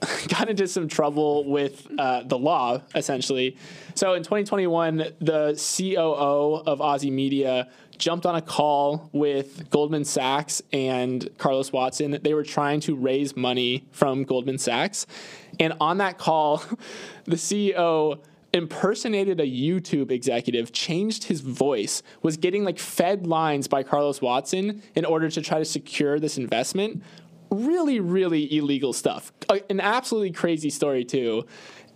got 0.28 0.48
into 0.48 0.66
some 0.66 0.88
trouble 0.88 1.44
with 1.44 1.86
uh, 1.98 2.22
the 2.22 2.38
law, 2.38 2.80
essentially. 2.94 3.56
So 3.94 4.14
in 4.14 4.22
2021, 4.22 4.96
the 5.20 5.54
COO 5.54 6.62
of 6.66 6.78
Ozy 6.78 7.10
Media 7.10 7.68
jumped 7.98 8.26
on 8.26 8.36
a 8.36 8.42
call 8.42 9.10
with 9.12 9.68
Goldman 9.70 10.04
Sachs 10.04 10.62
and 10.72 11.28
Carlos 11.38 11.72
Watson. 11.72 12.18
They 12.22 12.34
were 12.34 12.44
trying 12.44 12.80
to 12.80 12.94
raise 12.94 13.36
money 13.36 13.86
from 13.90 14.22
Goldman 14.22 14.58
Sachs. 14.58 15.06
And 15.58 15.74
on 15.80 15.98
that 15.98 16.16
call, 16.16 16.62
the 17.24 17.36
CEO 17.36 18.20
impersonated 18.52 19.40
a 19.40 19.46
YouTube 19.46 20.10
executive, 20.10 20.72
changed 20.72 21.24
his 21.24 21.40
voice, 21.40 22.02
was 22.22 22.36
getting 22.36 22.64
like 22.64 22.78
fed 22.78 23.26
lines 23.26 23.68
by 23.68 23.82
Carlos 23.82 24.22
Watson 24.22 24.82
in 24.94 25.04
order 25.04 25.28
to 25.28 25.42
try 25.42 25.58
to 25.58 25.64
secure 25.64 26.18
this 26.18 26.38
investment 26.38 27.02
really, 27.50 28.00
really 28.00 28.56
illegal 28.56 28.92
stuff. 28.92 29.32
An 29.70 29.80
absolutely 29.80 30.32
crazy 30.32 30.70
story, 30.70 31.04
too. 31.04 31.46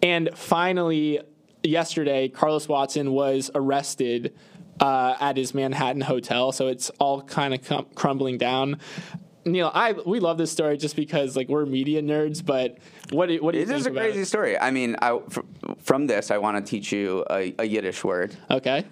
And 0.02 0.30
finally, 0.34 1.20
yesterday, 1.62 2.28
Carlos 2.28 2.68
Watson 2.68 3.12
was 3.12 3.50
arrested 3.54 4.34
uh, 4.80 5.14
at 5.20 5.36
his 5.36 5.54
Manhattan 5.54 6.00
hotel. 6.00 6.50
So 6.52 6.68
it's 6.68 6.90
all 6.98 7.22
kind 7.22 7.54
of 7.54 7.62
cum- 7.64 7.86
crumbling 7.94 8.38
down. 8.38 8.78
Neal, 9.44 9.70
I 9.74 9.92
we 9.92 10.20
love 10.20 10.38
this 10.38 10.52
story 10.52 10.76
just 10.76 10.94
because 10.94 11.36
like 11.36 11.48
we're 11.48 11.66
media 11.66 12.00
nerds, 12.00 12.44
but 12.44 12.78
what 13.10 13.26
do, 13.28 13.42
what 13.42 13.52
do 13.52 13.58
you 13.58 13.64
It 13.64 13.68
think 13.68 13.80
is 13.80 13.86
a 13.86 13.90
crazy 13.90 14.20
it? 14.20 14.26
story. 14.26 14.56
I 14.56 14.70
mean, 14.70 14.94
I, 15.02 15.18
fr- 15.28 15.40
from 15.78 16.06
this, 16.06 16.30
I 16.30 16.38
want 16.38 16.64
to 16.64 16.70
teach 16.70 16.92
you 16.92 17.24
a, 17.28 17.52
a 17.58 17.64
Yiddish 17.64 18.04
word. 18.04 18.36
Okay, 18.52 18.84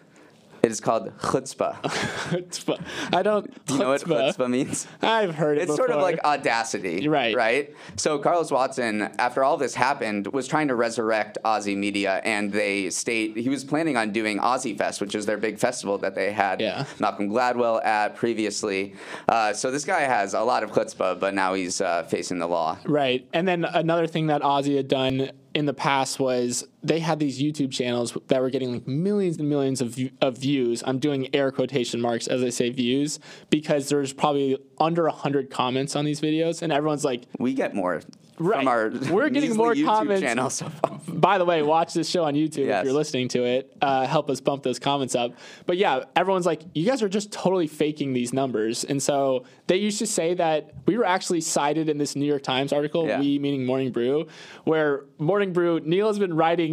It 0.62 0.70
is 0.70 0.80
called 0.80 1.16
chutzpah. 1.18 1.80
Chutzpah. 2.30 2.82
I 3.12 3.22
don't. 3.22 3.64
Do 3.66 3.74
you 3.74 3.80
know 3.80 3.88
what 3.90 4.02
chutzpah. 4.02 4.50
means? 4.50 4.86
I've 5.02 5.34
heard 5.34 5.56
it. 5.58 5.62
It's 5.62 5.76
sort 5.76 5.90
of 5.90 6.00
like 6.02 6.22
audacity, 6.24 7.08
Right. 7.08 7.34
Right. 7.34 7.74
So 7.96 8.18
Carlos 8.18 8.50
Watson, 8.50 9.02
after 9.18 9.42
all 9.42 9.56
this 9.56 9.74
happened, 9.74 10.26
was 10.28 10.46
trying 10.46 10.68
to 10.68 10.74
resurrect 10.74 11.38
Ozy 11.44 11.76
media, 11.76 12.20
and 12.24 12.52
they 12.52 12.90
state 12.90 13.36
he 13.36 13.48
was 13.48 13.64
planning 13.64 13.96
on 13.96 14.12
doing 14.12 14.38
Ozy 14.38 14.76
Fest, 14.76 15.00
which 15.00 15.14
is 15.14 15.26
their 15.26 15.38
big 15.38 15.58
festival 15.58 15.96
that 15.98 16.14
they 16.14 16.32
had 16.32 16.60
Yeah. 16.60 16.84
Malcolm 16.98 17.30
Gladwell 17.30 17.84
at 17.84 18.16
previously. 18.16 18.94
Uh, 19.28 19.52
so 19.52 19.70
this 19.70 19.84
guy 19.84 20.00
has 20.00 20.34
a 20.34 20.40
lot 20.42 20.62
of 20.62 20.72
chutzpah, 20.72 21.18
but 21.18 21.34
now 21.34 21.54
he's 21.54 21.80
uh, 21.80 22.02
facing 22.04 22.38
the 22.38 22.46
law. 22.46 22.78
Right. 22.84 23.26
And 23.32 23.48
then 23.48 23.64
another 23.64 24.06
thing 24.06 24.26
that 24.26 24.42
Ozy 24.42 24.76
had 24.76 24.88
done 24.88 25.30
in 25.54 25.66
the 25.66 25.74
past 25.74 26.20
was 26.20 26.66
they 26.82 27.00
had 27.00 27.18
these 27.18 27.40
YouTube 27.40 27.70
channels 27.72 28.16
that 28.28 28.40
were 28.40 28.50
getting 28.50 28.72
like 28.72 28.86
millions 28.86 29.36
and 29.38 29.48
millions 29.48 29.80
of, 29.80 29.98
of 30.20 30.38
views. 30.38 30.82
I'm 30.86 30.98
doing 30.98 31.28
air 31.34 31.50
quotation 31.50 32.00
marks 32.00 32.26
as 32.26 32.42
I 32.42 32.48
say 32.50 32.70
views 32.70 33.20
because 33.50 33.88
there's 33.88 34.12
probably 34.12 34.56
under 34.78 35.04
100 35.04 35.50
comments 35.50 35.94
on 35.96 36.04
these 36.04 36.20
videos. 36.20 36.62
And 36.62 36.72
everyone's 36.72 37.04
like, 37.04 37.24
We 37.38 37.54
get 37.54 37.74
more 37.74 38.00
Right. 38.42 38.60
from 38.60 38.68
our 38.68 38.88
We're 39.10 39.28
getting 39.28 39.54
more 39.54 39.74
YouTube 39.74 39.84
comments. 39.84 40.22
channel 40.22 40.48
so 40.48 40.70
far. 40.70 40.98
by 41.08 41.36
the 41.36 41.44
way, 41.44 41.60
watch 41.62 41.92
this 41.92 42.08
show 42.08 42.24
on 42.24 42.32
YouTube 42.34 42.64
Yes. 42.68 42.80
if 42.80 42.84
you're 42.86 42.94
listening 42.94 43.28
to 43.28 43.44
it. 43.44 43.76
Uh, 43.82 44.06
help 44.06 44.30
us 44.30 44.40
bump 44.40 44.62
those 44.62 44.78
comments 44.78 45.14
up. 45.14 45.32
But 45.66 45.76
yeah, 45.76 46.04
everyone's 46.16 46.46
like, 46.46 46.62
you 46.74 46.86
guys 46.86 47.02
are 47.02 47.08
just 47.10 47.30
totally 47.32 47.66
faking 47.66 48.14
these 48.14 48.32
numbers. 48.32 48.82
And 48.84 49.02
so 49.02 49.44
they 49.66 49.76
used 49.76 49.98
to 49.98 50.06
say 50.06 50.32
that 50.34 50.72
we 50.86 50.96
were 50.96 51.04
actually 51.04 51.42
cited 51.42 51.90
in 51.90 51.98
this 51.98 52.16
New 52.16 52.24
York 52.24 52.42
Times 52.42 52.72
article, 52.72 53.06
Yeah. 53.06 53.20
we 53.20 53.38
meaning 53.38 53.66
Morning 53.66 53.92
Brew, 53.92 54.26
where 54.64 55.04
Morning 55.18 55.52
Brew, 55.52 55.78
Neal 55.80 56.06
has 56.06 56.18
been 56.18 56.32
writing 56.34 56.69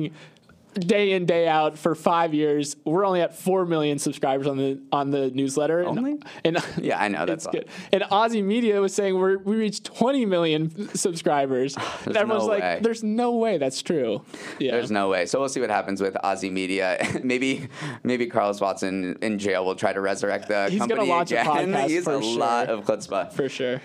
day 0.73 1.13
in 1.13 1.25
day 1.25 1.47
out 1.47 1.75
for 1.75 1.95
five 1.95 2.35
years. 2.35 2.75
We're 2.85 3.03
only 3.03 3.21
at 3.21 3.35
four 3.35 3.65
million 3.65 3.97
subscribers 3.97 4.45
on 4.45 4.57
the 4.57 4.79
on 4.91 5.09
the 5.09 5.31
newsletter. 5.31 5.79
And- 5.79 5.97
Only? 5.97 6.19
And, 6.43 6.57
Yeah, 6.77 7.01
I 7.01 7.07
know, 7.07 7.25
that's 7.25 7.47
good. 7.47 7.67
And 7.91 8.03
Ozy 8.03 8.43
Media 8.43 8.79
was 8.79 8.93
saying 8.93 9.17
we're, 9.17 9.39
we 9.39 9.55
reached 9.55 9.85
20 9.85 10.25
million 10.27 10.89
subscribers. 10.95 11.75
and 12.05 12.15
everyone's 12.15 12.43
no 12.43 12.49
like, 12.49 12.61
way. 12.61 12.79
"There's 12.81 13.03
no 13.03 13.31
way 13.37 13.57
that's 13.57 13.81
true." 13.81 14.23
Yeah. 14.59 14.73
There's 14.73 14.91
no 14.91 15.09
way. 15.09 15.25
So 15.25 15.39
we'll 15.39 15.49
see 15.49 15.61
what 15.61 15.71
happens 15.71 15.99
with 15.99 16.13
Ozy 16.23 16.51
Media. 16.51 16.99
maybe 17.23 17.67
maybe 18.03 18.27
Carlos 18.27 18.61
Watson 18.61 19.17
in 19.23 19.39
jail 19.39 19.65
will 19.65 19.75
try 19.75 19.93
to 19.93 20.01
resurrect 20.01 20.47
the 20.47 20.69
He's 20.69 20.77
gonna 20.79 20.89
company 20.95 21.09
launch 21.09 21.31
a 21.31 21.37
podcast 21.37 21.87
He's 21.89 22.03
for 22.03 22.17
a 22.17 22.21
sure. 22.21 22.37
lot 22.37 22.67
of 22.69 22.85
chutzpah. 22.85 23.33
for 23.33 23.49
sure. 23.49 23.81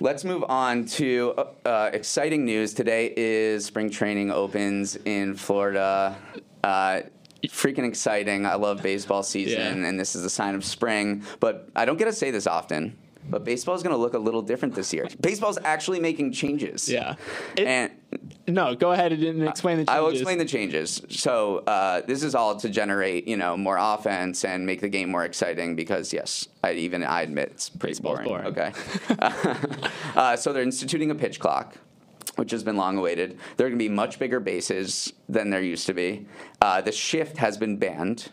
Let's 0.00 0.24
move 0.24 0.44
on 0.48 0.86
to 0.86 1.34
uh, 1.38 1.44
uh, 1.68 1.90
exciting 1.92 2.44
news. 2.44 2.74
Today 2.74 3.12
is 3.16 3.64
spring 3.64 3.90
training 3.90 4.30
opens 4.30 4.96
in 4.96 5.34
Florida. 5.36 6.16
Uh, 6.62 7.02
freaking 7.46 7.86
exciting. 7.86 8.44
I 8.46 8.54
love 8.54 8.82
baseball 8.82 9.22
season, 9.22 9.82
Yeah. 9.82 9.88
and 9.88 10.00
this 10.00 10.16
is 10.16 10.24
a 10.24 10.30
sign 10.30 10.54
of 10.54 10.64
spring. 10.64 11.22
But 11.40 11.68
I 11.76 11.84
don't 11.84 11.96
get 11.96 12.06
to 12.06 12.12
say 12.12 12.30
this 12.30 12.46
often. 12.46 12.98
But 13.26 13.44
baseball 13.44 13.74
is 13.74 13.82
going 13.82 13.94
to 13.94 14.00
look 14.00 14.12
a 14.14 14.18
little 14.18 14.42
different 14.42 14.74
this 14.74 14.92
year. 14.92 15.06
Baseball's 15.20 15.58
actually 15.64 15.98
making 16.00 16.32
changes. 16.32 16.88
Yeah. 16.90 17.14
It- 17.56 17.66
and 17.66 17.92
No, 18.46 18.74
go 18.74 18.92
ahead 18.92 19.12
and 19.12 19.42
explain 19.48 19.78
the 19.78 19.84
changes. 19.84 19.96
I 19.96 20.00
will 20.00 20.10
explain 20.10 20.38
the 20.38 20.44
changes. 20.44 21.02
So 21.08 21.58
uh, 21.58 22.02
this 22.02 22.22
is 22.22 22.34
all 22.34 22.56
to 22.56 22.68
generate, 22.68 23.26
you 23.26 23.36
know, 23.36 23.56
more 23.56 23.78
offense 23.78 24.44
and 24.44 24.66
make 24.66 24.80
the 24.80 24.88
game 24.88 25.10
more 25.10 25.24
exciting. 25.24 25.76
Because 25.76 26.12
yes, 26.12 26.48
I 26.62 26.72
even 26.72 27.02
I 27.02 27.22
admit 27.22 27.50
it's 27.52 27.68
pretty 27.68 28.00
boring. 28.02 28.28
boring. 28.28 28.46
Okay. 28.46 28.72
uh, 30.16 30.36
so 30.36 30.52
they're 30.52 30.62
instituting 30.62 31.10
a 31.10 31.14
pitch 31.14 31.40
clock. 31.40 31.76
Which 32.36 32.50
has 32.50 32.64
been 32.64 32.76
long 32.76 32.98
awaited. 32.98 33.38
There 33.56 33.68
are 33.68 33.70
going 33.70 33.78
to 33.78 33.84
be 33.84 33.88
much 33.88 34.18
bigger 34.18 34.40
bases 34.40 35.12
than 35.28 35.50
there 35.50 35.62
used 35.62 35.86
to 35.86 35.94
be. 35.94 36.26
Uh, 36.60 36.80
the 36.80 36.90
shift 36.90 37.36
has 37.36 37.56
been 37.56 37.76
banned, 37.76 38.32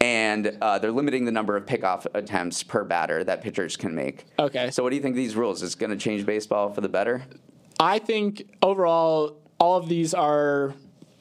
and 0.00 0.58
uh, 0.60 0.80
they're 0.80 0.90
limiting 0.90 1.24
the 1.24 1.30
number 1.30 1.56
of 1.56 1.64
pickoff 1.64 2.04
attempts 2.14 2.64
per 2.64 2.82
batter 2.82 3.22
that 3.22 3.40
pitchers 3.40 3.76
can 3.76 3.94
make. 3.94 4.24
Okay. 4.40 4.72
So, 4.72 4.82
what 4.82 4.90
do 4.90 4.96
you 4.96 5.02
think 5.02 5.14
these 5.14 5.36
rules? 5.36 5.62
Is 5.62 5.74
it 5.74 5.78
going 5.78 5.90
to 5.90 5.96
change 5.96 6.26
baseball 6.26 6.72
for 6.72 6.80
the 6.80 6.88
better? 6.88 7.22
I 7.80 7.98
think 7.98 8.48
overall, 8.62 9.36
all 9.58 9.76
of 9.76 9.88
these 9.88 10.14
are 10.14 10.74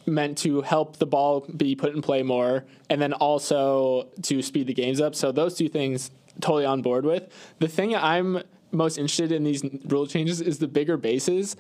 meant 0.06 0.38
to 0.40 0.62
help 0.62 0.98
the 0.98 1.06
ball 1.06 1.42
be 1.56 1.76
put 1.76 1.94
in 1.94 2.02
play 2.02 2.24
more, 2.24 2.66
and 2.90 3.02
then 3.02 3.14
also 3.14 4.08
to 4.24 4.42
speed 4.42 4.68
the 4.68 4.74
games 4.74 5.02
up. 5.02 5.16
So 5.16 5.32
those 5.32 5.56
two 5.56 5.70
things, 5.70 6.12
totally 6.40 6.66
on 6.66 6.82
board 6.82 7.06
with. 7.06 7.32
The 7.60 7.68
thing 7.68 7.96
I'm 7.96 8.42
most 8.72 8.98
interested 8.98 9.32
in 9.32 9.44
these 9.44 9.64
rule 9.86 10.08
changes 10.08 10.42
is 10.42 10.60
the 10.60 10.68
bigger 10.68 10.98
bases. 10.98 11.56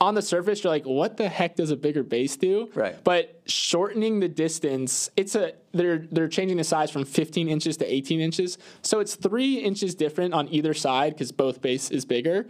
On 0.00 0.16
the 0.16 0.22
surface, 0.22 0.64
you're 0.64 0.72
like, 0.72 0.84
what 0.84 1.16
the 1.16 1.28
heck 1.28 1.54
does 1.54 1.70
a 1.70 1.76
bigger 1.76 2.02
base 2.02 2.36
do? 2.36 2.68
Right. 2.74 2.96
But 3.04 3.40
shortening 3.46 4.18
the 4.18 4.28
distance, 4.28 5.10
it's 5.16 5.36
a 5.36 5.52
they're 5.70 5.98
they're 6.10 6.28
changing 6.28 6.56
the 6.56 6.64
size 6.64 6.90
from 6.90 7.04
15 7.04 7.48
inches 7.48 7.76
to 7.76 7.92
18 7.92 8.20
inches. 8.20 8.58
So 8.82 8.98
it's 8.98 9.14
three 9.14 9.58
inches 9.58 9.94
different 9.94 10.34
on 10.34 10.48
either 10.48 10.74
side 10.74 11.12
because 11.12 11.30
both 11.30 11.62
base 11.62 11.92
is 11.92 12.04
bigger, 12.04 12.46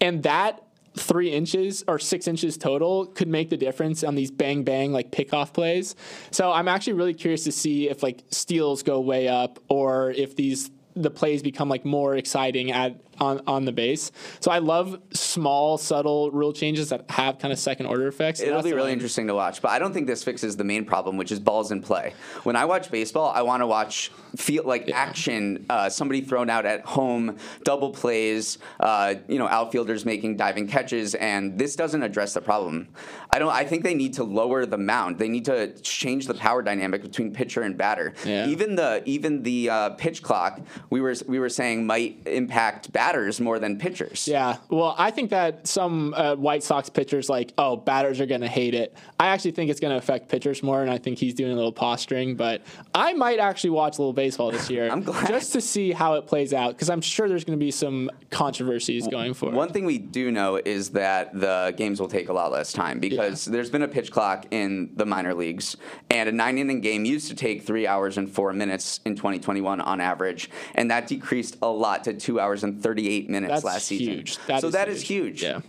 and 0.00 0.22
that 0.22 0.62
three 0.96 1.30
inches 1.30 1.82
or 1.88 1.98
six 1.98 2.28
inches 2.28 2.56
total 2.56 3.06
could 3.06 3.28
make 3.28 3.50
the 3.50 3.56
difference 3.56 4.04
on 4.04 4.14
these 4.14 4.30
bang 4.30 4.62
bang 4.62 4.92
like 4.92 5.10
pickoff 5.10 5.52
plays. 5.52 5.96
So 6.30 6.52
I'm 6.52 6.68
actually 6.68 6.94
really 6.94 7.14
curious 7.14 7.44
to 7.44 7.52
see 7.52 7.88
if 7.88 8.02
like 8.02 8.22
steals 8.30 8.82
go 8.82 9.00
way 9.00 9.28
up 9.28 9.58
or 9.68 10.10
if 10.12 10.36
these 10.36 10.70
the 10.96 11.10
plays 11.10 11.42
become 11.42 11.68
like 11.68 11.84
more 11.84 12.14
exciting 12.14 12.70
at 12.70 12.96
on, 13.20 13.40
on 13.46 13.64
the 13.64 13.72
base. 13.72 14.12
So 14.40 14.50
I 14.50 14.58
love 14.58 15.00
small, 15.12 15.78
subtle 15.78 16.30
rule 16.30 16.52
changes 16.52 16.90
that 16.90 17.10
have 17.10 17.38
kind 17.38 17.52
of 17.52 17.58
second 17.58 17.86
order 17.86 18.06
effects. 18.06 18.40
It'll 18.40 18.62
be 18.62 18.72
really 18.72 18.92
interesting 18.92 19.26
to 19.28 19.34
watch, 19.34 19.62
but 19.62 19.70
I 19.70 19.78
don't 19.78 19.92
think 19.92 20.06
this 20.06 20.24
fixes 20.24 20.56
the 20.56 20.64
main 20.64 20.84
problem, 20.84 21.16
which 21.16 21.32
is 21.32 21.40
balls 21.40 21.70
in 21.70 21.82
play. 21.82 22.14
When 22.42 22.56
I 22.56 22.64
watch 22.64 22.90
baseball, 22.90 23.32
I 23.34 23.42
want 23.42 23.62
to 23.62 23.66
watch 23.66 24.10
feel 24.36 24.64
like 24.64 24.90
action, 24.90 25.64
uh, 25.70 25.88
somebody 25.88 26.20
thrown 26.20 26.50
out 26.50 26.66
at 26.66 26.84
home, 26.84 27.36
double 27.62 27.90
plays, 27.90 28.58
uh, 28.80 29.14
you 29.28 29.38
know, 29.38 29.48
outfielders 29.48 30.04
making 30.04 30.36
diving 30.36 30.66
catches, 30.66 31.14
and 31.14 31.58
this 31.58 31.76
doesn't 31.76 32.02
address 32.02 32.34
the 32.34 32.40
problem. 32.40 32.88
I 33.30 33.38
don't. 33.38 33.52
I 33.52 33.64
think 33.64 33.82
they 33.82 33.94
need 33.94 34.14
to 34.14 34.24
lower 34.24 34.66
the 34.66 34.78
mound. 34.78 35.18
They 35.18 35.28
need 35.28 35.44
to 35.46 35.68
change 35.80 36.26
the 36.26 36.34
power 36.34 36.62
dynamic 36.62 37.02
between 37.02 37.32
pitcher 37.32 37.62
and 37.62 37.76
batter. 37.76 38.14
Yeah. 38.24 38.46
Even 38.46 38.74
the 38.76 39.02
even 39.06 39.42
the 39.42 39.70
uh, 39.70 39.90
pitch 39.90 40.22
clock 40.22 40.60
we 40.90 41.00
were 41.00 41.14
we 41.26 41.38
were 41.38 41.48
saying 41.48 41.86
might 41.86 42.20
impact 42.26 42.92
batters 43.04 43.38
more 43.38 43.58
than 43.58 43.78
pitchers. 43.78 44.26
Yeah, 44.26 44.56
well, 44.70 44.94
I 44.96 45.10
think 45.10 45.28
that 45.30 45.66
some 45.66 46.14
uh, 46.14 46.36
White 46.36 46.62
Sox 46.62 46.88
pitchers 46.88 47.28
like, 47.28 47.52
oh, 47.58 47.76
batters 47.76 48.18
are 48.18 48.24
going 48.24 48.40
to 48.40 48.48
hate 48.48 48.72
it. 48.72 48.96
I 49.20 49.26
actually 49.26 49.50
think 49.50 49.70
it's 49.70 49.80
going 49.80 49.90
to 49.90 49.98
affect 49.98 50.30
pitchers 50.30 50.62
more, 50.62 50.80
and 50.80 50.90
I 50.90 50.96
think 50.96 51.18
he's 51.18 51.34
doing 51.34 51.52
a 51.52 51.54
little 51.54 51.72
posturing. 51.72 52.34
But 52.34 52.62
I 52.94 53.12
might 53.12 53.40
actually 53.40 53.70
watch 53.70 53.98
a 53.98 54.00
little 54.00 54.14
baseball 54.14 54.50
this 54.50 54.70
year, 54.70 54.88
I'm 54.92 55.02
glad. 55.02 55.28
just 55.28 55.52
to 55.52 55.60
see 55.60 55.92
how 55.92 56.14
it 56.14 56.26
plays 56.26 56.54
out, 56.54 56.72
because 56.72 56.88
I'm 56.88 57.02
sure 57.02 57.28
there's 57.28 57.44
going 57.44 57.58
to 57.58 57.62
be 57.62 57.70
some 57.70 58.10
controversies 58.30 59.06
going 59.06 59.34
forward. 59.34 59.54
One 59.56 59.70
thing 59.70 59.84
we 59.84 59.98
do 59.98 60.30
know 60.30 60.58
is 60.64 60.90
that 60.90 61.38
the 61.38 61.74
games 61.76 62.00
will 62.00 62.08
take 62.08 62.30
a 62.30 62.32
lot 62.32 62.52
less 62.52 62.72
time 62.72 63.00
because 63.00 63.44
there's 63.44 63.68
been 63.68 63.82
a 63.82 63.88
pitch 63.88 64.10
clock 64.10 64.46
in 64.50 64.92
the 64.96 65.04
minor 65.04 65.34
leagues, 65.34 65.76
and 66.08 66.26
a 66.26 66.32
nine 66.32 66.56
inning 66.56 66.80
game 66.80 67.04
used 67.04 67.28
to 67.28 67.34
take 67.34 67.64
three 67.64 67.86
hours 67.86 68.16
and 68.16 68.30
four 68.30 68.54
minutes 68.54 69.00
in 69.04 69.14
2021 69.14 69.82
on 69.82 70.00
average, 70.00 70.48
and 70.74 70.90
that 70.90 71.06
decreased 71.06 71.58
a 71.60 71.68
lot 71.68 72.04
to 72.04 72.14
two 72.14 72.40
hours 72.40 72.64
and 72.64 72.82
38 72.94 73.28
minutes 73.30 73.52
That's 73.52 73.64
last 73.64 73.86
season. 73.86 74.14
huge. 74.14 74.38
That 74.46 74.60
so 74.60 74.68
is 74.68 74.72
that 74.74 74.88
is 74.88 75.02
huge. 75.02 75.42
Yeah. 75.42 75.60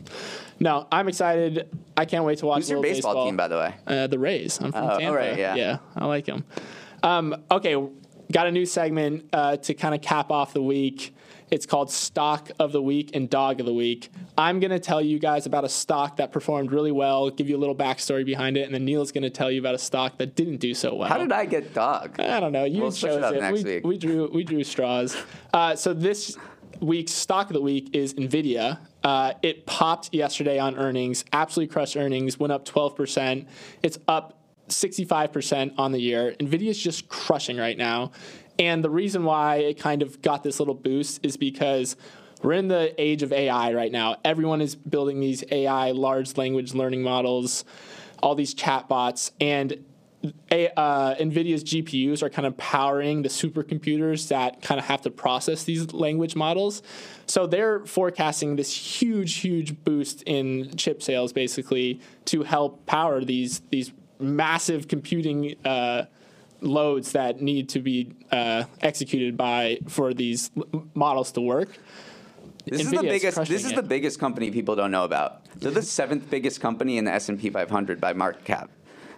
No, 0.59 0.87
I'm 0.91 1.07
excited. 1.07 1.67
I 1.97 2.05
can't 2.05 2.23
wait 2.23 2.37
to 2.39 2.45
watch 2.45 2.59
Who's 2.59 2.69
your 2.69 2.79
little 2.79 2.93
baseball, 2.95 3.25
team, 3.25 3.35
by 3.35 3.47
the 3.47 3.57
way? 3.57 3.75
Uh, 3.87 4.07
the 4.07 4.19
Rays. 4.19 4.59
I'm 4.61 4.71
from 4.71 4.85
Oh, 4.89 4.99
Tampa. 4.99 5.17
right, 5.17 5.37
yeah. 5.37 5.55
yeah, 5.55 5.77
I 5.95 6.05
like 6.05 6.25
them. 6.25 6.45
Um, 7.03 7.43
okay, 7.51 7.75
got 8.31 8.47
a 8.47 8.51
new 8.51 8.65
segment 8.65 9.27
uh, 9.33 9.57
to 9.57 9.73
kind 9.73 9.93
of 9.95 10.01
cap 10.01 10.31
off 10.31 10.53
the 10.53 10.61
week. 10.61 11.13
It's 11.51 11.65
called 11.67 11.91
Stock 11.91 12.49
of 12.59 12.71
the 12.71 12.81
Week 12.81 13.11
and 13.15 13.29
Dog 13.29 13.59
of 13.59 13.65
the 13.67 13.73
Week. 13.73 14.09
I'm 14.35 14.59
going 14.59 14.71
to 14.71 14.79
tell 14.79 14.99
you 15.01 15.19
guys 15.19 15.45
about 15.45 15.63
a 15.63 15.69
stock 15.69 16.17
that 16.17 16.31
performed 16.31 16.71
really 16.71 16.91
well, 16.91 17.29
give 17.29 17.47
you 17.47 17.55
a 17.55 17.59
little 17.59 17.75
backstory 17.75 18.25
behind 18.25 18.57
it, 18.57 18.61
and 18.65 18.73
then 18.73 18.83
Neal's 18.83 19.11
going 19.11 19.23
to 19.23 19.29
tell 19.29 19.51
you 19.51 19.59
about 19.59 19.75
a 19.75 19.77
stock 19.77 20.17
that 20.17 20.35
didn't 20.35 20.57
do 20.57 20.73
so 20.73 20.95
well. 20.95 21.07
How 21.07 21.19
did 21.19 21.31
I 21.31 21.45
get 21.45 21.73
dog? 21.73 22.19
I 22.19 22.39
don't 22.39 22.51
know. 22.51 22.63
You 22.65 22.81
We'll 22.81 22.91
chose 22.91 23.17
it 23.17 23.23
up 23.23 23.35
it. 23.35 23.41
next 23.41 23.63
we, 23.63 23.75
week. 23.75 23.85
we 23.85 23.97
drew 23.97 24.29
we 24.33 24.43
drew 24.43 24.63
straws. 24.63 25.15
Uh, 25.53 25.75
so 25.75 25.93
this 25.93 26.35
week's 26.81 27.11
stock 27.11 27.47
of 27.47 27.53
the 27.53 27.61
week 27.61 27.89
is 27.93 28.13
Nvidia. 28.13 28.79
Uh, 29.03 29.33
it 29.41 29.65
popped 29.65 30.13
yesterday 30.13 30.59
on 30.59 30.77
earnings. 30.77 31.25
Absolutely 31.33 31.71
crushed 31.71 31.97
earnings. 31.97 32.39
Went 32.39 32.53
up 32.53 32.65
12%. 32.65 33.45
It's 33.83 33.99
up 34.07 34.39
65% 34.69 35.73
on 35.77 35.91
the 35.91 35.99
year. 35.99 36.35
NVIDIA 36.39 36.69
is 36.69 36.79
just 36.79 37.07
crushing 37.07 37.57
right 37.57 37.77
now. 37.77 38.11
And 38.57 38.83
the 38.83 38.89
reason 38.89 39.23
why 39.23 39.57
it 39.57 39.79
kind 39.79 40.01
of 40.01 40.21
got 40.21 40.43
this 40.43 40.59
little 40.59 40.73
boost 40.73 41.19
is 41.23 41.37
because 41.37 41.95
we're 42.41 42.53
in 42.53 42.67
the 42.67 42.93
age 43.01 43.23
of 43.23 43.33
AI 43.33 43.73
right 43.73 43.91
now. 43.91 44.17
Everyone 44.23 44.61
is 44.61 44.75
building 44.75 45.19
these 45.19 45.43
AI 45.51 45.91
large 45.91 46.37
language 46.37 46.73
learning 46.73 47.01
models, 47.01 47.65
all 48.21 48.35
these 48.35 48.55
chatbots, 48.55 49.31
and 49.41 49.83
a, 50.51 50.69
uh, 50.79 51.15
NVIDIA's 51.15 51.63
GPUs 51.63 52.21
are 52.21 52.29
kind 52.29 52.45
of 52.45 52.55
powering 52.57 53.21
the 53.21 53.29
supercomputers 53.29 54.29
that 54.29 54.61
kind 54.61 54.79
of 54.79 54.85
have 54.85 55.01
to 55.01 55.11
process 55.11 55.63
these 55.63 55.93
language 55.93 56.35
models. 56.35 56.81
So 57.25 57.47
they're 57.47 57.85
forecasting 57.85 58.55
this 58.55 58.73
huge, 58.75 59.35
huge 59.35 59.83
boost 59.83 60.23
in 60.23 60.75
chip 60.77 61.01
sales, 61.01 61.33
basically, 61.33 62.01
to 62.25 62.43
help 62.43 62.85
power 62.85 63.23
these 63.23 63.61
these 63.69 63.91
massive 64.19 64.87
computing 64.87 65.55
uh, 65.65 66.05
loads 66.61 67.11
that 67.13 67.41
need 67.41 67.69
to 67.69 67.79
be 67.79 68.13
uh, 68.31 68.63
executed 68.81 69.37
by 69.37 69.79
for 69.87 70.13
these 70.13 70.51
models 70.93 71.31
to 71.33 71.41
work. 71.41 71.77
This 72.65 72.81
is 72.81 72.89
the 72.89 72.97
NVIDIA 72.97 73.03
is 73.03 73.21
biggest. 73.21 73.49
This 73.49 73.65
is 73.65 73.71
it. 73.71 73.75
the 73.75 73.83
biggest 73.83 74.19
company 74.19 74.51
people 74.51 74.75
don't 74.75 74.91
know 74.91 75.03
about. 75.03 75.45
They're 75.59 75.71
the 75.71 75.81
seventh 75.81 76.29
biggest 76.29 76.61
company 76.61 76.97
in 76.97 77.05
the 77.05 77.11
S 77.11 77.29
and 77.29 77.39
P 77.39 77.49
500 77.49 78.01
by 78.01 78.13
market 78.13 78.43
cap. 78.43 78.69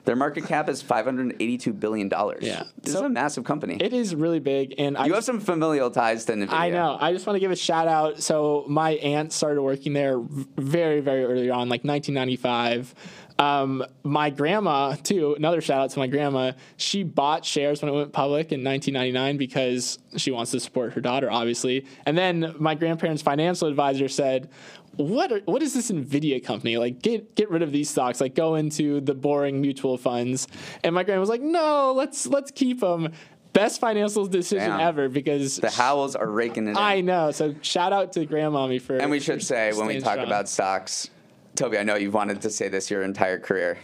Their 0.07 0.15
market 0.15 0.45
cap 0.45 0.69
is 0.69 0.81
582 0.81 1.73
billion 1.73 2.07
dollars. 2.07 2.39
Yeah. 2.41 2.63
this 2.81 2.93
So- 2.93 2.99
is 3.01 3.05
a 3.05 3.09
massive 3.09 3.43
company. 3.43 3.75
It 3.81 3.91
is 3.91 4.15
really 4.15 4.39
big, 4.39 4.73
and 4.77 4.97
I 4.97 5.05
you 5.05 5.13
have 5.13 5.25
some 5.25 5.41
familial 5.41 5.91
ties 5.91 6.23
to 6.25 6.31
Nvidia. 6.33 6.47
I 6.53 6.69
know. 6.69 6.97
I 6.99 7.11
just 7.11 7.27
want 7.27 7.35
to 7.35 7.41
give 7.41 7.51
a 7.51 7.57
shout 7.57 7.89
out. 7.89 8.21
So 8.23 8.63
my 8.69 8.91
aunt 8.91 9.33
started 9.33 9.61
working 9.61 9.91
there 9.91 10.17
very, 10.17 11.01
very 11.01 11.25
early 11.25 11.49
on, 11.49 11.67
like 11.67 11.83
1995. 11.83 12.95
Um, 13.37 13.83
my 14.03 14.29
grandma 14.29 14.95
too. 14.95 15.35
Another 15.35 15.59
shout 15.59 15.81
out 15.81 15.89
to 15.91 15.99
my 15.99 16.07
grandma. 16.07 16.53
She 16.77 17.03
bought 17.03 17.43
shares 17.43 17.81
when 17.81 17.91
it 17.91 17.95
went 17.95 18.13
public 18.13 18.53
in 18.53 18.63
1999 18.63 19.35
because 19.37 19.99
she 20.15 20.31
wants 20.31 20.51
to 20.51 20.61
support 20.61 20.93
her 20.93 21.01
daughter, 21.01 21.29
obviously. 21.29 21.85
And 22.05 22.17
then 22.17 22.55
my 22.59 22.75
grandparents' 22.75 23.21
financial 23.21 23.67
advisor 23.67 24.07
said, 24.07 24.49
"What? 24.97 25.31
Are, 25.31 25.39
what 25.45 25.63
is 25.63 25.73
this 25.73 25.89
Nvidia 25.91 26.43
company? 26.43 26.77
Like, 26.77 27.01
get 27.01 27.35
get 27.35 27.49
rid 27.49 27.61
of 27.61 27.71
these 27.71 27.89
stocks. 27.89 28.19
Like, 28.19 28.35
go 28.35 28.55
into 28.55 29.01
the 29.01 29.13
boring 29.13 29.61
mutual 29.61 29.97
funds." 29.97 30.47
And 30.83 30.93
my 30.93 31.03
grandma 31.03 31.21
was 31.21 31.29
like, 31.29 31.41
"No, 31.41 31.93
let's 31.95 32.27
let's 32.27 32.51
keep 32.51 32.81
them." 32.81 33.11
Best 33.53 33.79
financial 33.79 34.27
decision 34.27 34.69
Damn. 34.69 34.81
ever 34.81 35.09
because 35.09 35.55
The 35.55 35.71
Howells 35.71 36.15
are 36.15 36.29
raking 36.29 36.67
it 36.67 36.71
in. 36.71 36.77
I 36.77 37.01
know. 37.01 37.31
So 37.31 37.55
shout 37.61 37.91
out 37.91 38.13
to 38.13 38.27
grandmommy 38.27 38.79
for. 38.79 38.97
and 38.97 39.09
we 39.09 39.19
should 39.19 39.41
say 39.41 39.73
when 39.73 39.87
we 39.87 39.99
talk 39.99 40.13
strong. 40.13 40.27
about 40.27 40.47
stocks, 40.47 41.09
Toby, 41.55 41.79
I 41.79 41.83
know 41.83 41.95
you've 41.95 42.13
wanted 42.13 42.41
to 42.41 42.51
say 42.51 42.67
this 42.67 42.91
your 42.91 43.01
entire 43.01 43.39
career. 43.39 43.79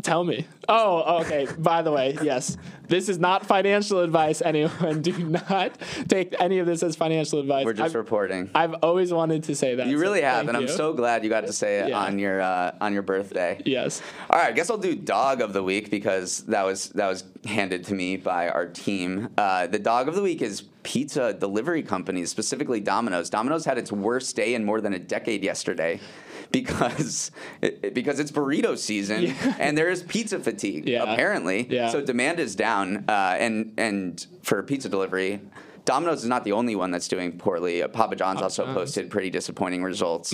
Tell 0.00 0.24
me. 0.24 0.46
Oh, 0.68 1.02
oh 1.04 1.20
okay. 1.20 1.46
By 1.58 1.82
the 1.82 1.92
way, 1.92 2.16
yes, 2.22 2.56
this 2.92 3.08
is 3.08 3.18
not 3.18 3.46
financial 3.46 4.00
advice. 4.00 4.42
Anyone, 4.42 5.00
do 5.08 5.12
not 5.30 5.78
take 6.08 6.34
any 6.38 6.58
of 6.58 6.66
this 6.66 6.82
as 6.82 6.94
financial 6.94 7.40
advice. 7.40 7.64
We're 7.64 7.72
just 7.72 7.86
I've, 7.86 7.94
reporting. 7.94 8.50
I've 8.54 8.74
always 8.82 9.12
wanted 9.14 9.44
to 9.44 9.54
say 9.56 9.74
that. 9.76 9.86
you 9.86 9.96
so 9.96 10.00
really 10.02 10.20
have, 10.20 10.46
and 10.48 10.56
I'm 10.56 10.68
so 10.68 10.92
glad 10.92 11.24
you 11.24 11.30
got 11.30 11.46
to 11.46 11.52
say 11.54 11.78
it 11.80 11.88
Yeah. 11.88 11.98
on 12.00 12.18
your 12.18 12.42
uh, 12.42 12.72
on 12.82 12.92
your 12.92 13.02
birthday. 13.02 13.60
Yes. 13.64 14.02
All 14.28 14.38
right, 14.38 14.48
I 14.48 14.52
guess 14.52 14.68
I'll 14.68 14.76
do 14.76 14.94
dog 14.94 15.40
of 15.40 15.54
the 15.54 15.62
week 15.62 15.90
because 15.90 16.40
that 16.44 16.64
was 16.66 16.90
that 16.90 17.08
was 17.08 17.24
handed 17.46 17.84
to 17.86 17.94
me 17.94 18.18
by 18.18 18.50
our 18.50 18.66
team. 18.66 19.30
Uh, 19.38 19.66
the 19.66 19.78
dog 19.78 20.06
of 20.08 20.14
the 20.14 20.22
week 20.22 20.42
is 20.42 20.62
pizza 20.82 21.32
delivery 21.32 21.82
companies, 21.82 22.30
specifically 22.30 22.80
Domino's. 22.80 23.30
Domino's 23.30 23.64
had 23.64 23.78
its 23.78 23.90
worst 23.90 24.36
day 24.36 24.54
in 24.54 24.64
more 24.64 24.80
than 24.82 24.92
a 24.92 24.98
decade 24.98 25.42
yesterday 25.42 25.98
because 26.50 27.30
it, 27.60 27.94
because 27.94 28.20
it's 28.20 28.30
burrito 28.30 28.76
season 28.76 29.22
Yeah. 29.22 29.54
and 29.58 29.76
there 29.76 29.88
is 29.88 30.02
pizza 30.02 30.38
fatigue 30.38 30.88
Yeah. 30.88 31.04
apparently. 31.12 31.66
Yeah. 31.70 31.88
So 31.90 32.00
demand 32.00 32.40
is 32.40 32.54
down, 32.54 32.81
uh, 33.08 33.36
and 33.38 33.74
and 33.78 34.26
for 34.42 34.62
pizza 34.62 34.88
delivery. 34.88 35.40
Domino's 35.84 36.22
is 36.22 36.28
not 36.28 36.44
the 36.44 36.52
only 36.52 36.76
one 36.76 36.92
that's 36.92 37.08
doing 37.08 37.38
poorly. 37.38 37.82
Uh, 37.82 37.88
Papa 37.88 38.14
John's 38.14 38.40
also 38.40 38.64
John's. 38.64 38.74
posted 38.74 39.10
pretty 39.10 39.30
disappointing 39.30 39.82
results. 39.82 40.32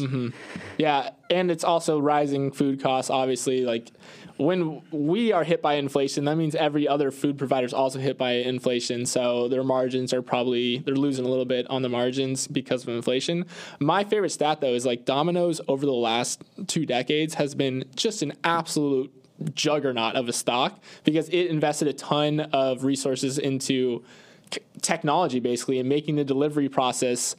Yeah, 0.77 1.11
and 1.31 1.51
it's 1.51 1.65
also 1.65 1.99
rising 1.99 2.53
food 2.53 2.83
costs. 2.83 3.11
Obviously, 3.11 3.65
like 3.65 3.91
when 4.37 4.83
we 4.91 5.33
are 5.33 5.45
hit 5.45 5.63
by 5.63 5.75
inflation, 5.75 6.27
that 6.27 6.37
means 6.37 6.55
every 6.55 6.87
other 6.87 7.11
food 7.11 7.39
provider 7.39 7.67
is 7.67 7.73
also 7.73 7.99
hit 7.99 8.19
by 8.19 8.33
inflation. 8.33 9.07
So 9.07 9.49
their 9.49 9.65
margins 9.65 10.13
are 10.13 10.21
probably 10.21 10.79
they're 10.79 10.95
losing 10.95 11.25
a 11.25 11.29
little 11.29 11.47
bit 11.47 11.67
on 11.71 11.81
the 11.81 11.89
margins 11.89 12.47
because 12.47 12.83
of 12.83 12.91
inflation. 12.91 13.47
My 13.81 14.05
favorite 14.05 14.31
stat 14.31 14.61
though 14.61 14.75
is 14.75 14.85
like 14.85 15.07
Domino's 15.07 15.63
over 15.67 15.87
the 15.87 15.93
last 15.93 16.45
two 16.67 16.85
decades 16.85 17.35
has 17.35 17.55
been 17.55 17.85
just 17.97 18.21
an 18.21 18.35
absolute 18.45 19.13
juggernaut 19.55 20.15
of 20.17 20.29
a 20.29 20.33
stock 20.33 20.81
because 21.05 21.29
it 21.29 21.47
invested 21.47 21.89
a 21.89 21.93
ton 21.93 22.41
of 22.41 22.85
resources 22.85 23.39
into 23.39 24.03
technology 24.81 25.41
basically 25.41 25.79
and 25.79 25.89
making 25.89 26.17
the 26.17 26.25
delivery 26.25 26.69
process 26.69 27.37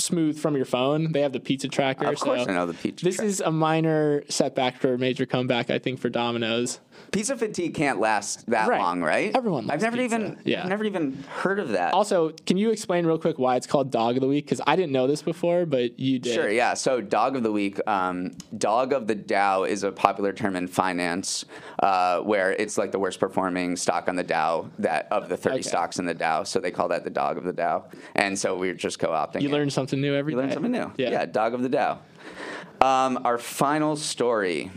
smooth 0.00 0.38
from 0.38 0.56
your 0.56 0.64
phone. 0.64 1.12
They 1.12 1.20
have 1.20 1.32
the 1.32 1.40
pizza 1.40 1.68
tracker. 1.68 2.06
Of 2.06 2.18
course 2.20 2.44
so 2.44 2.50
I 2.50 2.54
know 2.54 2.66
the 2.66 2.74
pizza 2.74 3.04
This 3.04 3.16
tracker. 3.16 3.28
is 3.28 3.40
a 3.40 3.50
minor 3.50 4.24
setback 4.28 4.80
for 4.80 4.94
a 4.94 4.98
major 4.98 5.26
comeback, 5.26 5.70
I 5.70 5.78
think, 5.78 6.00
for 6.00 6.08
Domino's. 6.08 6.80
Pizza 7.12 7.36
fatigue 7.36 7.74
can't 7.74 7.98
last 7.98 8.46
that 8.50 8.68
Right. 8.68 8.78
long, 8.80 9.02
right? 9.02 9.34
Everyone 9.34 9.70
I've 9.70 9.80
never 9.80 9.96
pizza. 9.96 10.16
even 10.16 10.38
Yeah. 10.44 10.66
Never 10.66 10.84
even 10.84 11.22
heard 11.28 11.58
of 11.58 11.70
that. 11.70 11.94
Also, 11.94 12.30
can 12.46 12.56
you 12.56 12.70
explain 12.70 13.06
real 13.06 13.18
quick 13.18 13.38
why 13.38 13.56
it's 13.56 13.66
called 13.66 13.90
Dog 13.90 14.16
of 14.16 14.20
the 14.20 14.28
Week? 14.28 14.44
Because 14.44 14.60
I 14.66 14.76
didn't 14.76 14.92
know 14.92 15.06
this 15.06 15.22
before, 15.22 15.66
but 15.66 15.98
you 15.98 16.18
did. 16.18 16.34
Sure, 16.34 16.50
yeah. 16.50 16.74
So, 16.74 17.00
dog 17.00 17.36
of 17.36 17.42
the 17.42 17.50
week, 17.52 17.80
um, 17.88 18.32
dog 18.58 18.92
of 18.92 19.06
the 19.06 19.14
Dow 19.14 19.64
is 19.64 19.82
a 19.82 19.90
popular 19.90 20.32
term 20.32 20.54
in 20.56 20.68
finance, 20.68 21.44
uh, 21.82 22.20
where 22.20 22.52
it's 22.52 22.76
like 22.78 22.92
the 22.92 22.98
worst 22.98 23.18
performing 23.18 23.76
stock 23.76 24.08
on 24.08 24.14
the 24.16 24.22
Dow 24.22 24.68
that 24.78 25.08
of 25.10 25.28
the 25.28 25.36
30 25.36 25.54
Okay. 25.56 25.62
stocks 25.62 25.98
in 25.98 26.04
the 26.06 26.14
Dow. 26.14 26.42
So 26.44 26.60
they 26.60 26.70
call 26.70 26.88
that 26.88 27.02
the 27.04 27.10
dog 27.10 27.38
of 27.38 27.44
the 27.44 27.52
Dow, 27.52 27.84
and 28.14 28.38
so 28.38 28.56
we're 28.56 28.74
just 28.74 28.98
co-opting. 28.98 29.40
You 29.40 29.48
it. 29.48 29.52
learn 29.52 29.70
something 29.70 29.89
new 29.96 30.14
every 30.14 30.32
You 30.32 30.38
learn 30.38 30.48
day. 30.48 30.54
something 30.54 30.72
new. 30.72 30.92
Yeah. 30.96 31.24
dog 31.26 31.54
of 31.54 31.62
the 31.62 31.68
Dow. 31.68 31.98
Um, 32.80 33.20
our 33.24 33.38
final 33.38 33.96
story. 33.96 34.70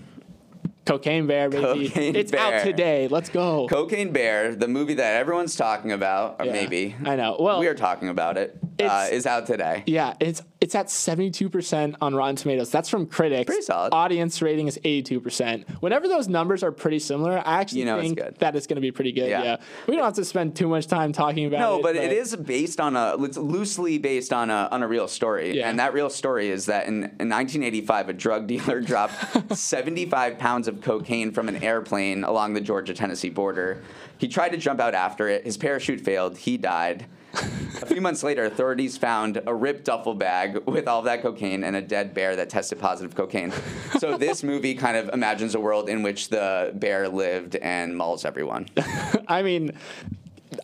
Cocaine 0.86 1.28
Bear, 1.28 1.50
baby. 1.50 1.88
Cocaine 1.88 2.16
it's 2.16 2.32
Bear. 2.32 2.58
out 2.60 2.64
today. 2.64 3.08
Let's 3.08 3.30
go. 3.30 3.68
Cocaine 3.70 4.12
Bear, 4.12 4.54
the 4.54 4.68
movie 4.68 4.96
that 4.96 5.16
everyone's 5.16 5.56
talking 5.56 5.94
about, 5.94 6.36
or 6.40 6.46
Yeah, 6.46 6.52
maybe 6.52 6.96
I 7.06 7.16
know. 7.16 7.38
Well, 7.40 7.60
we 7.62 7.68
are 7.68 7.74
talking 7.74 8.10
about 8.10 8.38
it, 8.38 8.58
uh, 8.82 9.08
is 9.12 9.26
out 9.26 9.46
today. 9.46 9.84
Yeah, 9.86 10.14
it's 10.20 10.42
it's 10.62 10.76
at 10.76 10.88
72% 10.88 11.96
on 12.02 12.16
Rotten 12.16 12.36
Tomatoes. 12.38 12.72
That's 12.72 12.88
from 12.90 13.06
critics. 13.06 13.46
Pretty 13.48 13.62
solid. 13.64 13.94
Audience 13.94 14.42
rating 14.42 14.68
is 14.68 14.78
82%. 14.86 15.70
Whenever 15.82 16.08
those 16.08 16.30
numbers 16.30 16.64
are 16.64 16.72
pretty 16.72 17.00
similar, 17.00 17.38
I 17.46 17.60
actually 17.60 17.80
You 17.80 17.86
know 17.86 18.00
think 18.00 18.18
good. 18.18 18.36
that 18.40 18.56
it's 18.56 18.66
going 18.66 18.76
to 18.76 18.82
be 18.82 18.92
pretty 18.92 19.12
good. 19.12 19.30
Yeah. 19.30 19.44
Yeah. 19.44 19.58
We 19.88 19.96
don't 19.98 20.06
have 20.06 20.14
to 20.14 20.24
spend 20.26 20.56
too 20.56 20.70
much 20.70 20.88
time 20.88 21.12
talking 21.12 21.46
about 21.46 21.60
No, 21.60 21.78
it. 21.80 21.84
but 21.84 21.96
it 21.98 22.14
is 22.14 22.34
based 22.36 22.80
on 22.80 22.96
a 22.96 23.22
it's 23.24 23.36
loosely 23.38 23.98
based 23.98 24.32
on 24.32 24.50
a 24.50 24.70
on 24.72 24.84
a 24.84 24.88
real 24.88 25.08
story, 25.10 25.58
Yeah. 25.58 25.70
and 25.70 25.80
that 25.80 25.94
real 25.94 26.10
story 26.10 26.50
is 26.50 26.66
that 26.68 26.88
in, 26.88 27.04
in 27.20 27.30
1985, 27.30 28.10
a 28.10 28.14
drug 28.14 28.48
dealer 28.48 28.80
dropped 28.92 29.14
75 29.58 30.38
pounds 30.40 30.68
of 30.68 30.82
cocaine 30.82 31.32
from 31.32 31.50
an 31.50 31.62
airplane 31.62 32.24
along 32.24 32.54
the 32.54 32.62
Georgia 32.62 32.94
Tennessee 32.94 33.30
border. 33.30 33.82
He 34.18 34.28
tried 34.30 34.50
to 34.50 34.58
jump 34.58 34.80
out 34.80 34.94
after 34.94 35.28
it. 35.28 35.44
His 35.44 35.58
parachute 35.58 36.00
failed. 36.00 36.38
He 36.38 36.56
died. 36.58 37.06
A 37.34 37.86
few 37.86 38.02
months 38.02 38.24
later, 38.24 38.46
authorities 38.46 38.98
found 38.98 39.42
a 39.46 39.54
ripped 39.54 39.86
duffel 39.86 40.14
bag 40.14 40.66
with 40.66 40.88
all 40.88 41.02
that 41.04 41.22
cocaine 41.22 41.64
and 41.64 41.76
a 41.76 41.82
dead 41.82 42.14
bear 42.14 42.36
that 42.36 42.50
tested 42.50 42.80
positive 42.80 43.16
cocaine. 43.16 43.52
So 44.00 44.18
this 44.18 44.44
movie 44.44 44.76
kind 44.76 44.98
of 44.98 45.10
imagines 45.10 45.56
a 45.56 45.60
world 45.60 45.90
in 45.90 46.04
which 46.04 46.30
the 46.30 46.72
bear 46.76 47.08
lived 47.10 47.56
and 47.56 47.98
mauls 47.98 48.26
everyone. 48.26 48.68
I 49.28 49.42
mean, 49.42 49.72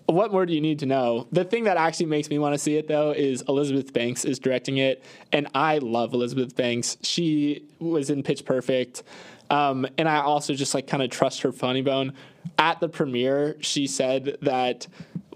what 0.06 0.32
more 0.32 0.46
do 0.46 0.54
you 0.54 0.62
need 0.62 0.80
to 0.80 0.86
know? 0.86 1.28
The 1.32 1.44
thing 1.44 1.66
that 1.66 1.78
actually 1.78 2.08
makes 2.08 2.30
me 2.30 2.40
want 2.40 2.54
to 2.54 2.60
see 2.60 2.78
it 2.78 2.88
though 2.88 3.12
is 3.12 3.44
Elizabeth 3.48 3.94
Banks 3.94 4.26
is 4.26 4.40
directing 4.40 4.78
it, 4.78 5.04
and 5.32 5.48
I 5.54 5.80
love 5.80 6.14
Elizabeth 6.14 6.56
Banks. 6.56 6.98
She 7.02 7.66
was 7.80 8.10
in 8.10 8.24
Pitch 8.24 8.46
Perfect, 8.46 9.04
um, 9.50 9.88
and 9.98 10.08
I 10.08 10.22
also 10.22 10.54
just 10.54 10.74
like 10.74 10.88
kind 10.88 11.04
of 11.04 11.10
trust 11.10 11.42
her 11.42 11.52
funny 11.52 11.82
bone. 11.82 12.14
At 12.58 12.80
the 12.80 12.90
premiere, 12.90 13.58
she 13.62 13.88
said 13.88 14.38
that 14.42 14.88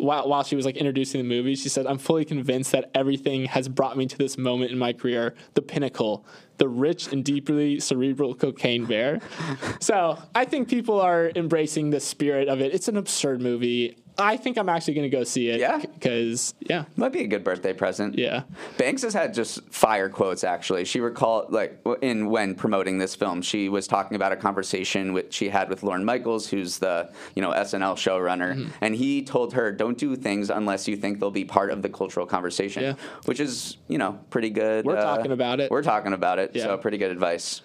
while 0.04 0.28
while 0.28 0.44
she 0.44 0.56
was 0.56 0.66
like 0.66 0.78
introducing 0.78 1.22
the 1.22 1.28
movie, 1.28 1.56
she 1.56 1.70
said, 1.70 1.88
"I'm 1.88 1.98
fully 1.98 2.26
convinced 2.26 2.72
that 2.74 2.92
everything 2.94 3.46
has 3.46 3.68
brought 3.68 3.98
me 3.98 4.06
to 4.06 4.18
this 4.18 4.38
moment 4.38 4.72
in 4.72 4.78
my 4.78 4.94
career, 4.94 5.34
the 5.54 5.62
pinnacle." 5.62 6.26
The 6.58 6.70
rich 6.70 7.12
and 7.12 7.26
deeply 7.26 7.80
cerebral 7.80 8.36
cocaine 8.36 8.86
bear. 8.86 9.20
so 9.80 10.20
I 10.36 10.46
think 10.46 10.70
people 10.70 11.02
are 11.02 11.32
embracing 11.36 11.90
the 11.90 12.00
spirit 12.00 12.48
of 12.48 12.62
it. 12.62 12.76
It's 12.76 12.88
an 12.88 12.96
absurd 12.96 13.42
movie. 13.42 13.98
I 14.18 14.38
think 14.38 14.58
I'm 14.58 14.70
actually 14.70 14.94
going 14.94 15.10
to 15.10 15.18
go 15.18 15.24
see 15.24 15.50
it. 15.50 15.60
Yeah? 15.60 15.78
Because, 15.78 16.54
yeah. 16.60 16.86
Might 16.96 17.12
be 17.14 17.22
a 17.22 17.28
good 17.28 17.44
birthday 17.44 17.74
present. 17.74 18.18
Yeah. 18.18 18.44
Banks 18.78 19.02
has 19.02 19.14
had 19.14 19.34
just 19.34 19.62
fire 19.72 20.08
quotes. 20.10 20.44
Actually, 20.44 20.86
she 20.86 21.00
recalled 21.00 21.52
like 21.52 21.80
in 22.02 22.30
when 22.30 22.54
promoting 22.56 22.98
this 23.00 23.16
film, 23.16 23.42
she 23.42 23.70
was 23.70 23.88
talking 23.88 24.16
about 24.16 24.32
a 24.32 24.36
conversation 24.36 25.14
which 25.14 25.34
she 25.34 25.50
had 25.50 25.70
with 25.70 25.82
Lorne 25.84 26.06
Michaels, 26.06 26.48
who's 26.50 26.78
the 26.80 27.12
you 27.36 27.42
know 27.42 27.52
SNL 27.52 27.96
showrunner, 27.96 28.54
Mm-hmm. 28.54 28.70
and 28.82 28.96
he 28.96 29.24
told 29.24 29.54
her, 29.54 29.72
"Don't 29.72 29.98
do 29.98 30.16
things 30.16 30.50
unless 30.50 30.88
you 30.88 30.96
think 30.96 31.20
they'll 31.20 31.32
be 31.32 31.46
part 31.46 31.72
of 31.72 31.82
the 31.82 31.90
cultural 31.90 32.26
conversation," 32.26 32.84
Yeah. 32.84 32.94
which 33.26 33.40
is 33.40 33.78
you 33.88 33.98
know 33.98 34.20
pretty 34.30 34.50
good. 34.50 34.86
uh, 34.86 34.90
We're 34.90 35.02
talking 35.02 35.32
about 35.32 35.60
it. 35.60 35.72
We're 35.72 35.82
talking 35.84 36.14
about 36.14 36.40
it. 36.40 36.52
Yeah. 36.54 36.64
So 36.64 36.78
pretty 36.78 36.98
good 36.98 37.12
advice. 37.12 37.62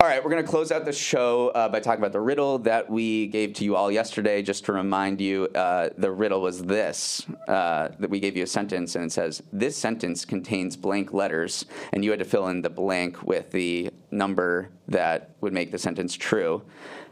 All 0.00 0.06
right, 0.06 0.22
we're 0.22 0.30
going 0.30 0.44
to 0.44 0.48
close 0.48 0.70
out 0.70 0.84
the 0.84 0.92
show 0.92 1.48
uh, 1.48 1.68
by 1.68 1.80
talking 1.80 1.98
about 1.98 2.12
the 2.12 2.20
riddle 2.20 2.60
that 2.60 2.88
we 2.88 3.26
gave 3.26 3.54
to 3.54 3.64
you 3.64 3.74
all 3.74 3.90
yesterday. 3.90 4.42
Just 4.42 4.64
to 4.66 4.72
remind 4.72 5.20
you, 5.20 5.46
uh, 5.56 5.88
the 5.98 6.12
riddle 6.12 6.40
was 6.40 6.62
this 6.62 7.26
uh, 7.48 7.88
that 7.98 8.08
we 8.08 8.20
gave 8.20 8.36
you 8.36 8.44
a 8.44 8.46
sentence, 8.46 8.94
and 8.94 9.06
it 9.06 9.10
says, 9.10 9.42
This 9.52 9.76
sentence 9.76 10.24
contains 10.24 10.76
blank 10.76 11.12
letters, 11.12 11.66
and 11.92 12.04
you 12.04 12.10
had 12.10 12.20
to 12.20 12.24
fill 12.24 12.46
in 12.46 12.62
the 12.62 12.70
blank 12.70 13.24
with 13.24 13.50
the 13.50 13.90
number 14.12 14.70
that 14.86 15.30
would 15.40 15.52
make 15.52 15.72
the 15.72 15.78
sentence 15.78 16.14
true. 16.14 16.62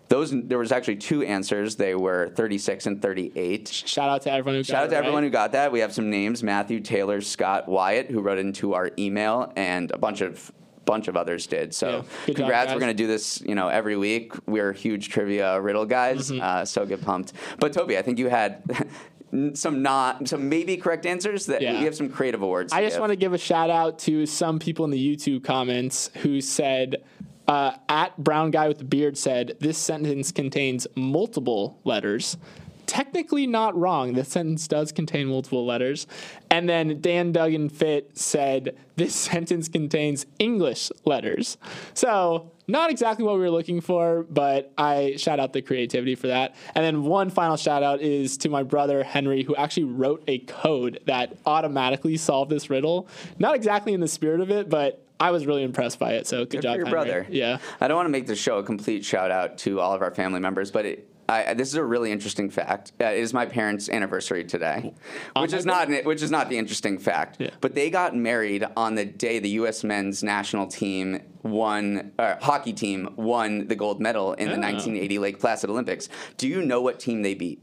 Those 0.06 0.30
there 0.30 0.58
was 0.58 0.70
actually 0.70 0.98
two 0.98 1.24
answers. 1.24 1.74
They 1.74 1.96
were 1.96 2.28
36 2.36 2.86
and 2.86 3.02
38. 3.02 3.66
Shout 3.66 4.08
out 4.08 4.22
to 4.22 4.30
everyone 4.30 4.54
who 4.54 4.60
got 4.60 4.66
Shout 4.68 4.82
out 4.82 4.86
it 4.86 4.90
to 4.90 4.96
everyone 4.96 5.24
who 5.24 5.30
got 5.30 5.50
that. 5.50 5.72
We 5.72 5.80
have 5.80 5.92
some 5.92 6.08
names: 6.08 6.44
Matthew, 6.44 6.78
Taylor, 6.78 7.20
Scott, 7.20 7.66
Wyatt, 7.66 8.12
who 8.12 8.20
wrote 8.20 8.38
into 8.38 8.74
our 8.74 8.92
email, 8.96 9.52
and 9.56 9.90
a 9.90 9.98
bunch 9.98 10.20
of 10.20 10.52
bunch 10.86 11.08
of 11.08 11.16
others 11.16 11.46
did. 11.46 11.74
So, 11.74 11.88
Yeah. 11.88 11.94
Good 11.98 12.08
job, 12.26 12.36
congrats! 12.36 12.72
We're 12.72 12.80
gonna 12.80 12.94
do 12.94 13.06
this, 13.06 13.42
you 13.42 13.54
know, 13.54 13.68
every 13.68 13.96
week. 13.98 14.32
We're 14.46 14.72
huge 14.72 15.10
trivia 15.10 15.60
riddle 15.60 15.84
guys, 15.84 16.30
Mm-hmm. 16.30 16.40
uh, 16.42 16.64
so 16.64 16.86
get 16.86 17.02
pumped. 17.04 17.34
But 17.58 17.74
Toby, 17.74 17.98
I 17.98 18.02
think 18.02 18.18
you 18.18 18.28
had. 18.30 18.62
Some 19.54 19.82
not 19.82 20.28
some 20.28 20.48
maybe 20.48 20.76
correct 20.76 21.04
answers 21.04 21.46
that 21.46 21.60
Yeah. 21.60 21.78
we 21.78 21.84
have 21.84 21.96
some 21.96 22.08
creative 22.08 22.42
awards. 22.42 22.72
I 22.72 22.80
just 22.82 22.98
want 23.00 23.10
to 23.10 23.16
give 23.16 23.32
a 23.34 23.38
shout 23.38 23.70
out 23.70 23.98
to 24.00 24.24
some 24.24 24.58
people 24.60 24.84
in 24.84 24.92
the 24.92 25.16
YouTube 25.16 25.42
comments 25.42 26.10
who 26.22 26.40
said, 26.40 27.02
uh, 27.48 27.72
at 27.88 28.16
brown 28.16 28.52
guy 28.52 28.68
with 28.68 28.78
the 28.78 28.84
beard 28.84 29.18
said, 29.18 29.56
this 29.60 29.76
sentence 29.78 30.30
contains 30.30 30.86
multiple 30.94 31.78
letters. 31.84 32.36
Technically 32.86 33.46
not 33.46 33.76
wrong. 33.76 34.12
This 34.12 34.28
sentence 34.28 34.66
does 34.68 34.92
contain 34.92 35.26
multiple 35.28 35.66
letters. 35.66 36.06
And 36.50 36.68
then 36.68 37.00
Dan 37.00 37.32
Duggan 37.32 37.68
Fit 37.68 38.16
said, 38.16 38.76
this 38.96 39.14
sentence 39.30 39.68
contains 39.68 40.26
English 40.38 40.90
letters. 41.04 41.58
So 41.94 42.52
not 42.68 42.90
exactly 42.90 43.24
what 43.24 43.34
we 43.34 43.40
were 43.40 43.50
looking 43.50 43.80
for, 43.80 44.24
but 44.24 44.72
I 44.76 45.14
shout 45.16 45.38
out 45.38 45.52
the 45.52 45.62
creativity 45.62 46.14
for 46.14 46.28
that. 46.28 46.54
And 46.74 46.84
then 46.84 47.04
one 47.04 47.30
final 47.30 47.56
shout 47.56 47.82
out 47.82 48.00
is 48.00 48.36
to 48.38 48.48
my 48.48 48.62
brother 48.62 49.04
Henry, 49.04 49.42
who 49.42 49.54
actually 49.54 49.84
wrote 49.84 50.24
a 50.26 50.38
code 50.38 51.00
that 51.06 51.36
automatically 51.46 52.16
solved 52.16 52.50
this 52.50 52.70
riddle. 52.70 53.08
Not 53.38 53.54
exactly 53.54 53.92
in 53.92 54.00
the 54.00 54.08
spirit 54.08 54.40
of 54.40 54.50
it, 54.50 54.68
but 54.68 55.02
I 55.18 55.30
was 55.30 55.46
really 55.46 55.62
impressed 55.62 55.98
by 55.98 56.12
it. 56.14 56.26
So 56.26 56.38
good, 56.38 56.50
Good 56.50 56.62
job, 56.62 56.76
your 56.76 56.86
Henry. 56.86 56.90
brother. 56.90 57.26
Yeah. 57.30 57.58
I 57.80 57.88
don't 57.88 57.96
want 57.96 58.06
to 58.06 58.10
make 58.10 58.26
the 58.26 58.36
show 58.36 58.58
a 58.58 58.62
complete 58.62 59.04
shout 59.04 59.30
out 59.30 59.58
to 59.58 59.80
all 59.80 59.94
of 59.94 60.02
our 60.02 60.10
family 60.10 60.40
members, 60.40 60.70
but 60.70 60.84
it, 60.84 61.08
I, 61.28 61.54
this 61.54 61.68
is 61.68 61.74
a 61.74 61.84
really 61.84 62.12
interesting 62.12 62.50
fact. 62.50 62.92
Uh, 63.00 63.06
it 63.06 63.18
is 63.18 63.34
my 63.34 63.46
parents' 63.46 63.88
anniversary 63.88 64.44
today, 64.44 64.94
which 65.38 65.52
is 65.52 65.66
not 65.66 65.88
which 66.04 66.22
is 66.22 66.30
not 66.30 66.48
the 66.48 66.58
interesting 66.58 66.98
fact. 66.98 67.36
Yeah. 67.38 67.50
But 67.60 67.74
they 67.74 67.90
got 67.90 68.14
married 68.14 68.64
on 68.76 68.94
the 68.94 69.04
day 69.04 69.38
the 69.38 69.50
U.S. 69.50 69.82
men's 69.84 70.22
national 70.22 70.66
team 70.68 71.20
won, 71.42 72.12
uh, 72.18 72.36
hockey 72.40 72.72
team 72.72 73.08
won 73.16 73.68
the 73.68 73.74
gold 73.76 74.00
medal 74.00 74.32
in 74.34 74.48
the 74.48 74.54
Oh. 74.56 74.60
1980 74.60 75.18
Lake 75.18 75.38
Placid 75.40 75.70
Olympics. 75.70 76.08
Do 76.36 76.48
you 76.48 76.60
know 76.62 76.80
what 76.80 76.98
team 77.00 77.22
they 77.22 77.34
beat? 77.34 77.62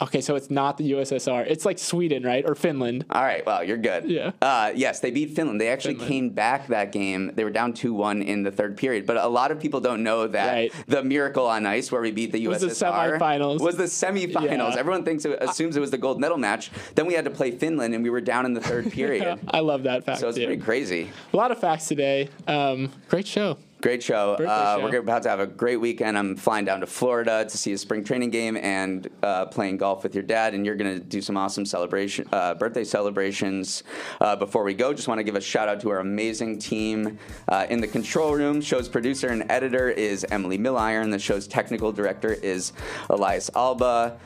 Okay, 0.00 0.20
so 0.20 0.36
it's 0.36 0.48
not 0.50 0.76
the 0.78 0.92
USSR. 0.92 1.44
It's 1.48 1.64
like 1.64 1.78
Sweden, 1.78 2.22
right? 2.22 2.44
Or 2.48 2.54
Finland. 2.54 3.04
All 3.10 3.22
right, 3.22 3.44
well, 3.44 3.64
you're 3.64 3.76
good. 3.76 4.04
Yeah. 4.04 4.30
Uh, 4.40 4.70
yes, 4.74 5.00
they 5.00 5.10
beat 5.10 5.30
Finland. 5.34 5.60
They 5.60 5.68
actually 5.68 5.94
Finland. 5.94 6.08
came 6.12 6.30
back 6.30 6.68
that 6.68 6.92
game. 6.92 7.32
They 7.34 7.42
were 7.42 7.50
down 7.50 7.72
2 7.72 7.92
1 7.94 8.22
in 8.22 8.44
the 8.44 8.52
third 8.52 8.76
period. 8.76 9.06
But 9.06 9.16
a 9.16 9.26
lot 9.26 9.50
of 9.50 9.58
people 9.58 9.80
don't 9.80 10.02
know 10.04 10.26
that 10.28 10.52
Right. 10.52 10.72
the 10.86 11.02
miracle 11.02 11.46
on 11.46 11.66
ice 11.66 11.90
where 11.90 12.00
we 12.00 12.12
beat 12.12 12.30
the 12.32 12.44
USSR 12.46 12.48
Was 12.68 12.78
the 12.78 12.86
semifinals. 12.86 13.60
was 13.60 13.76
the 13.76 13.84
semifinals. 13.84 14.74
Yeah. 14.74 14.76
Everyone 14.78 15.04
thinks 15.04 15.24
it, 15.24 15.36
assumes 15.40 15.76
it 15.76 15.80
was 15.80 15.90
the 15.90 15.98
gold 15.98 16.20
medal 16.20 16.38
match. 16.38 16.70
Then 16.94 17.06
we 17.06 17.14
had 17.14 17.24
to 17.24 17.30
play 17.30 17.50
Finland 17.50 17.92
and 17.94 18.04
we 18.04 18.10
were 18.10 18.20
down 18.20 18.46
in 18.46 18.54
the 18.54 18.60
third 18.60 18.92
period. 18.98 19.40
I 19.48 19.60
love 19.60 19.82
that 19.82 20.04
fact. 20.04 20.20
So 20.20 20.28
it's 20.28 20.38
pretty 20.38 20.58
crazy. 20.62 21.10
A 21.32 21.36
lot 21.36 21.50
of 21.50 21.58
facts 21.58 21.88
today. 21.88 22.28
Um, 22.46 22.92
great 23.08 23.26
show. 23.26 23.58
Great 23.80 24.02
show. 24.02 24.32
Uh, 24.34 24.76
show. 24.76 24.82
We're 24.82 24.98
about 24.98 25.22
to 25.22 25.28
have 25.28 25.38
a 25.38 25.46
great 25.46 25.76
weekend. 25.76 26.18
I'm 26.18 26.34
flying 26.34 26.64
down 26.64 26.80
to 26.80 26.86
Florida 26.86 27.46
to 27.48 27.58
see 27.58 27.72
a 27.72 27.78
spring 27.78 28.02
training 28.02 28.30
game 28.30 28.56
and 28.56 29.08
uh, 29.22 29.46
playing 29.46 29.76
golf 29.76 30.02
with 30.02 30.14
your 30.14 30.24
dad. 30.24 30.54
And 30.54 30.66
you're 30.66 30.74
going 30.74 30.98
to 30.98 31.04
do 31.04 31.20
some 31.20 31.36
awesome 31.36 31.64
celebration, 31.64 32.26
uh, 32.32 32.54
birthday 32.54 32.82
celebrations. 32.82 33.84
Uh, 34.20 34.34
before 34.34 34.64
we 34.64 34.74
go, 34.74 34.92
just 34.92 35.06
want 35.06 35.18
to 35.20 35.24
give 35.24 35.36
a 35.36 35.40
shout 35.40 35.68
out 35.68 35.80
to 35.82 35.90
our 35.90 36.00
amazing 36.00 36.58
team 36.58 37.18
uh, 37.48 37.66
in 37.70 37.80
the 37.80 37.86
control 37.86 38.34
room. 38.34 38.60
Show's 38.60 38.88
producer 38.88 39.28
and 39.28 39.48
editor 39.48 39.88
is 39.88 40.26
Emily 40.30 40.58
Milliron. 40.58 41.12
The 41.12 41.18
show's 41.18 41.46
technical 41.46 41.92
director 41.92 42.32
is 42.32 42.72
Elias 43.10 43.48
Alba. 43.54 44.18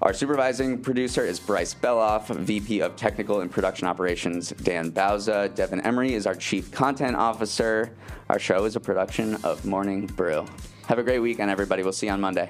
Our 0.00 0.12
supervising 0.12 0.80
producer 0.80 1.24
is 1.24 1.40
Bryce 1.40 1.74
Beloff, 1.74 2.28
VP 2.28 2.82
of 2.82 2.94
Technical 2.94 3.40
and 3.40 3.50
Production 3.50 3.88
Operations 3.88 4.50
Dan 4.50 4.92
Bauza. 4.92 5.52
Devin 5.56 5.80
Emery 5.80 6.14
is 6.14 6.24
our 6.24 6.36
Chief 6.36 6.70
Content 6.70 7.16
Officer. 7.16 7.96
Our 8.28 8.38
show 8.38 8.64
is 8.64 8.76
a 8.76 8.80
production 8.80 9.34
of 9.42 9.64
Morning 9.64 10.06
Brew. 10.06 10.46
Have 10.86 11.00
a 11.00 11.02
great 11.02 11.18
weekend, 11.18 11.50
everybody. 11.50 11.82
We'll 11.82 11.92
see 11.92 12.06
you 12.06 12.12
on 12.12 12.20
Monday. 12.20 12.48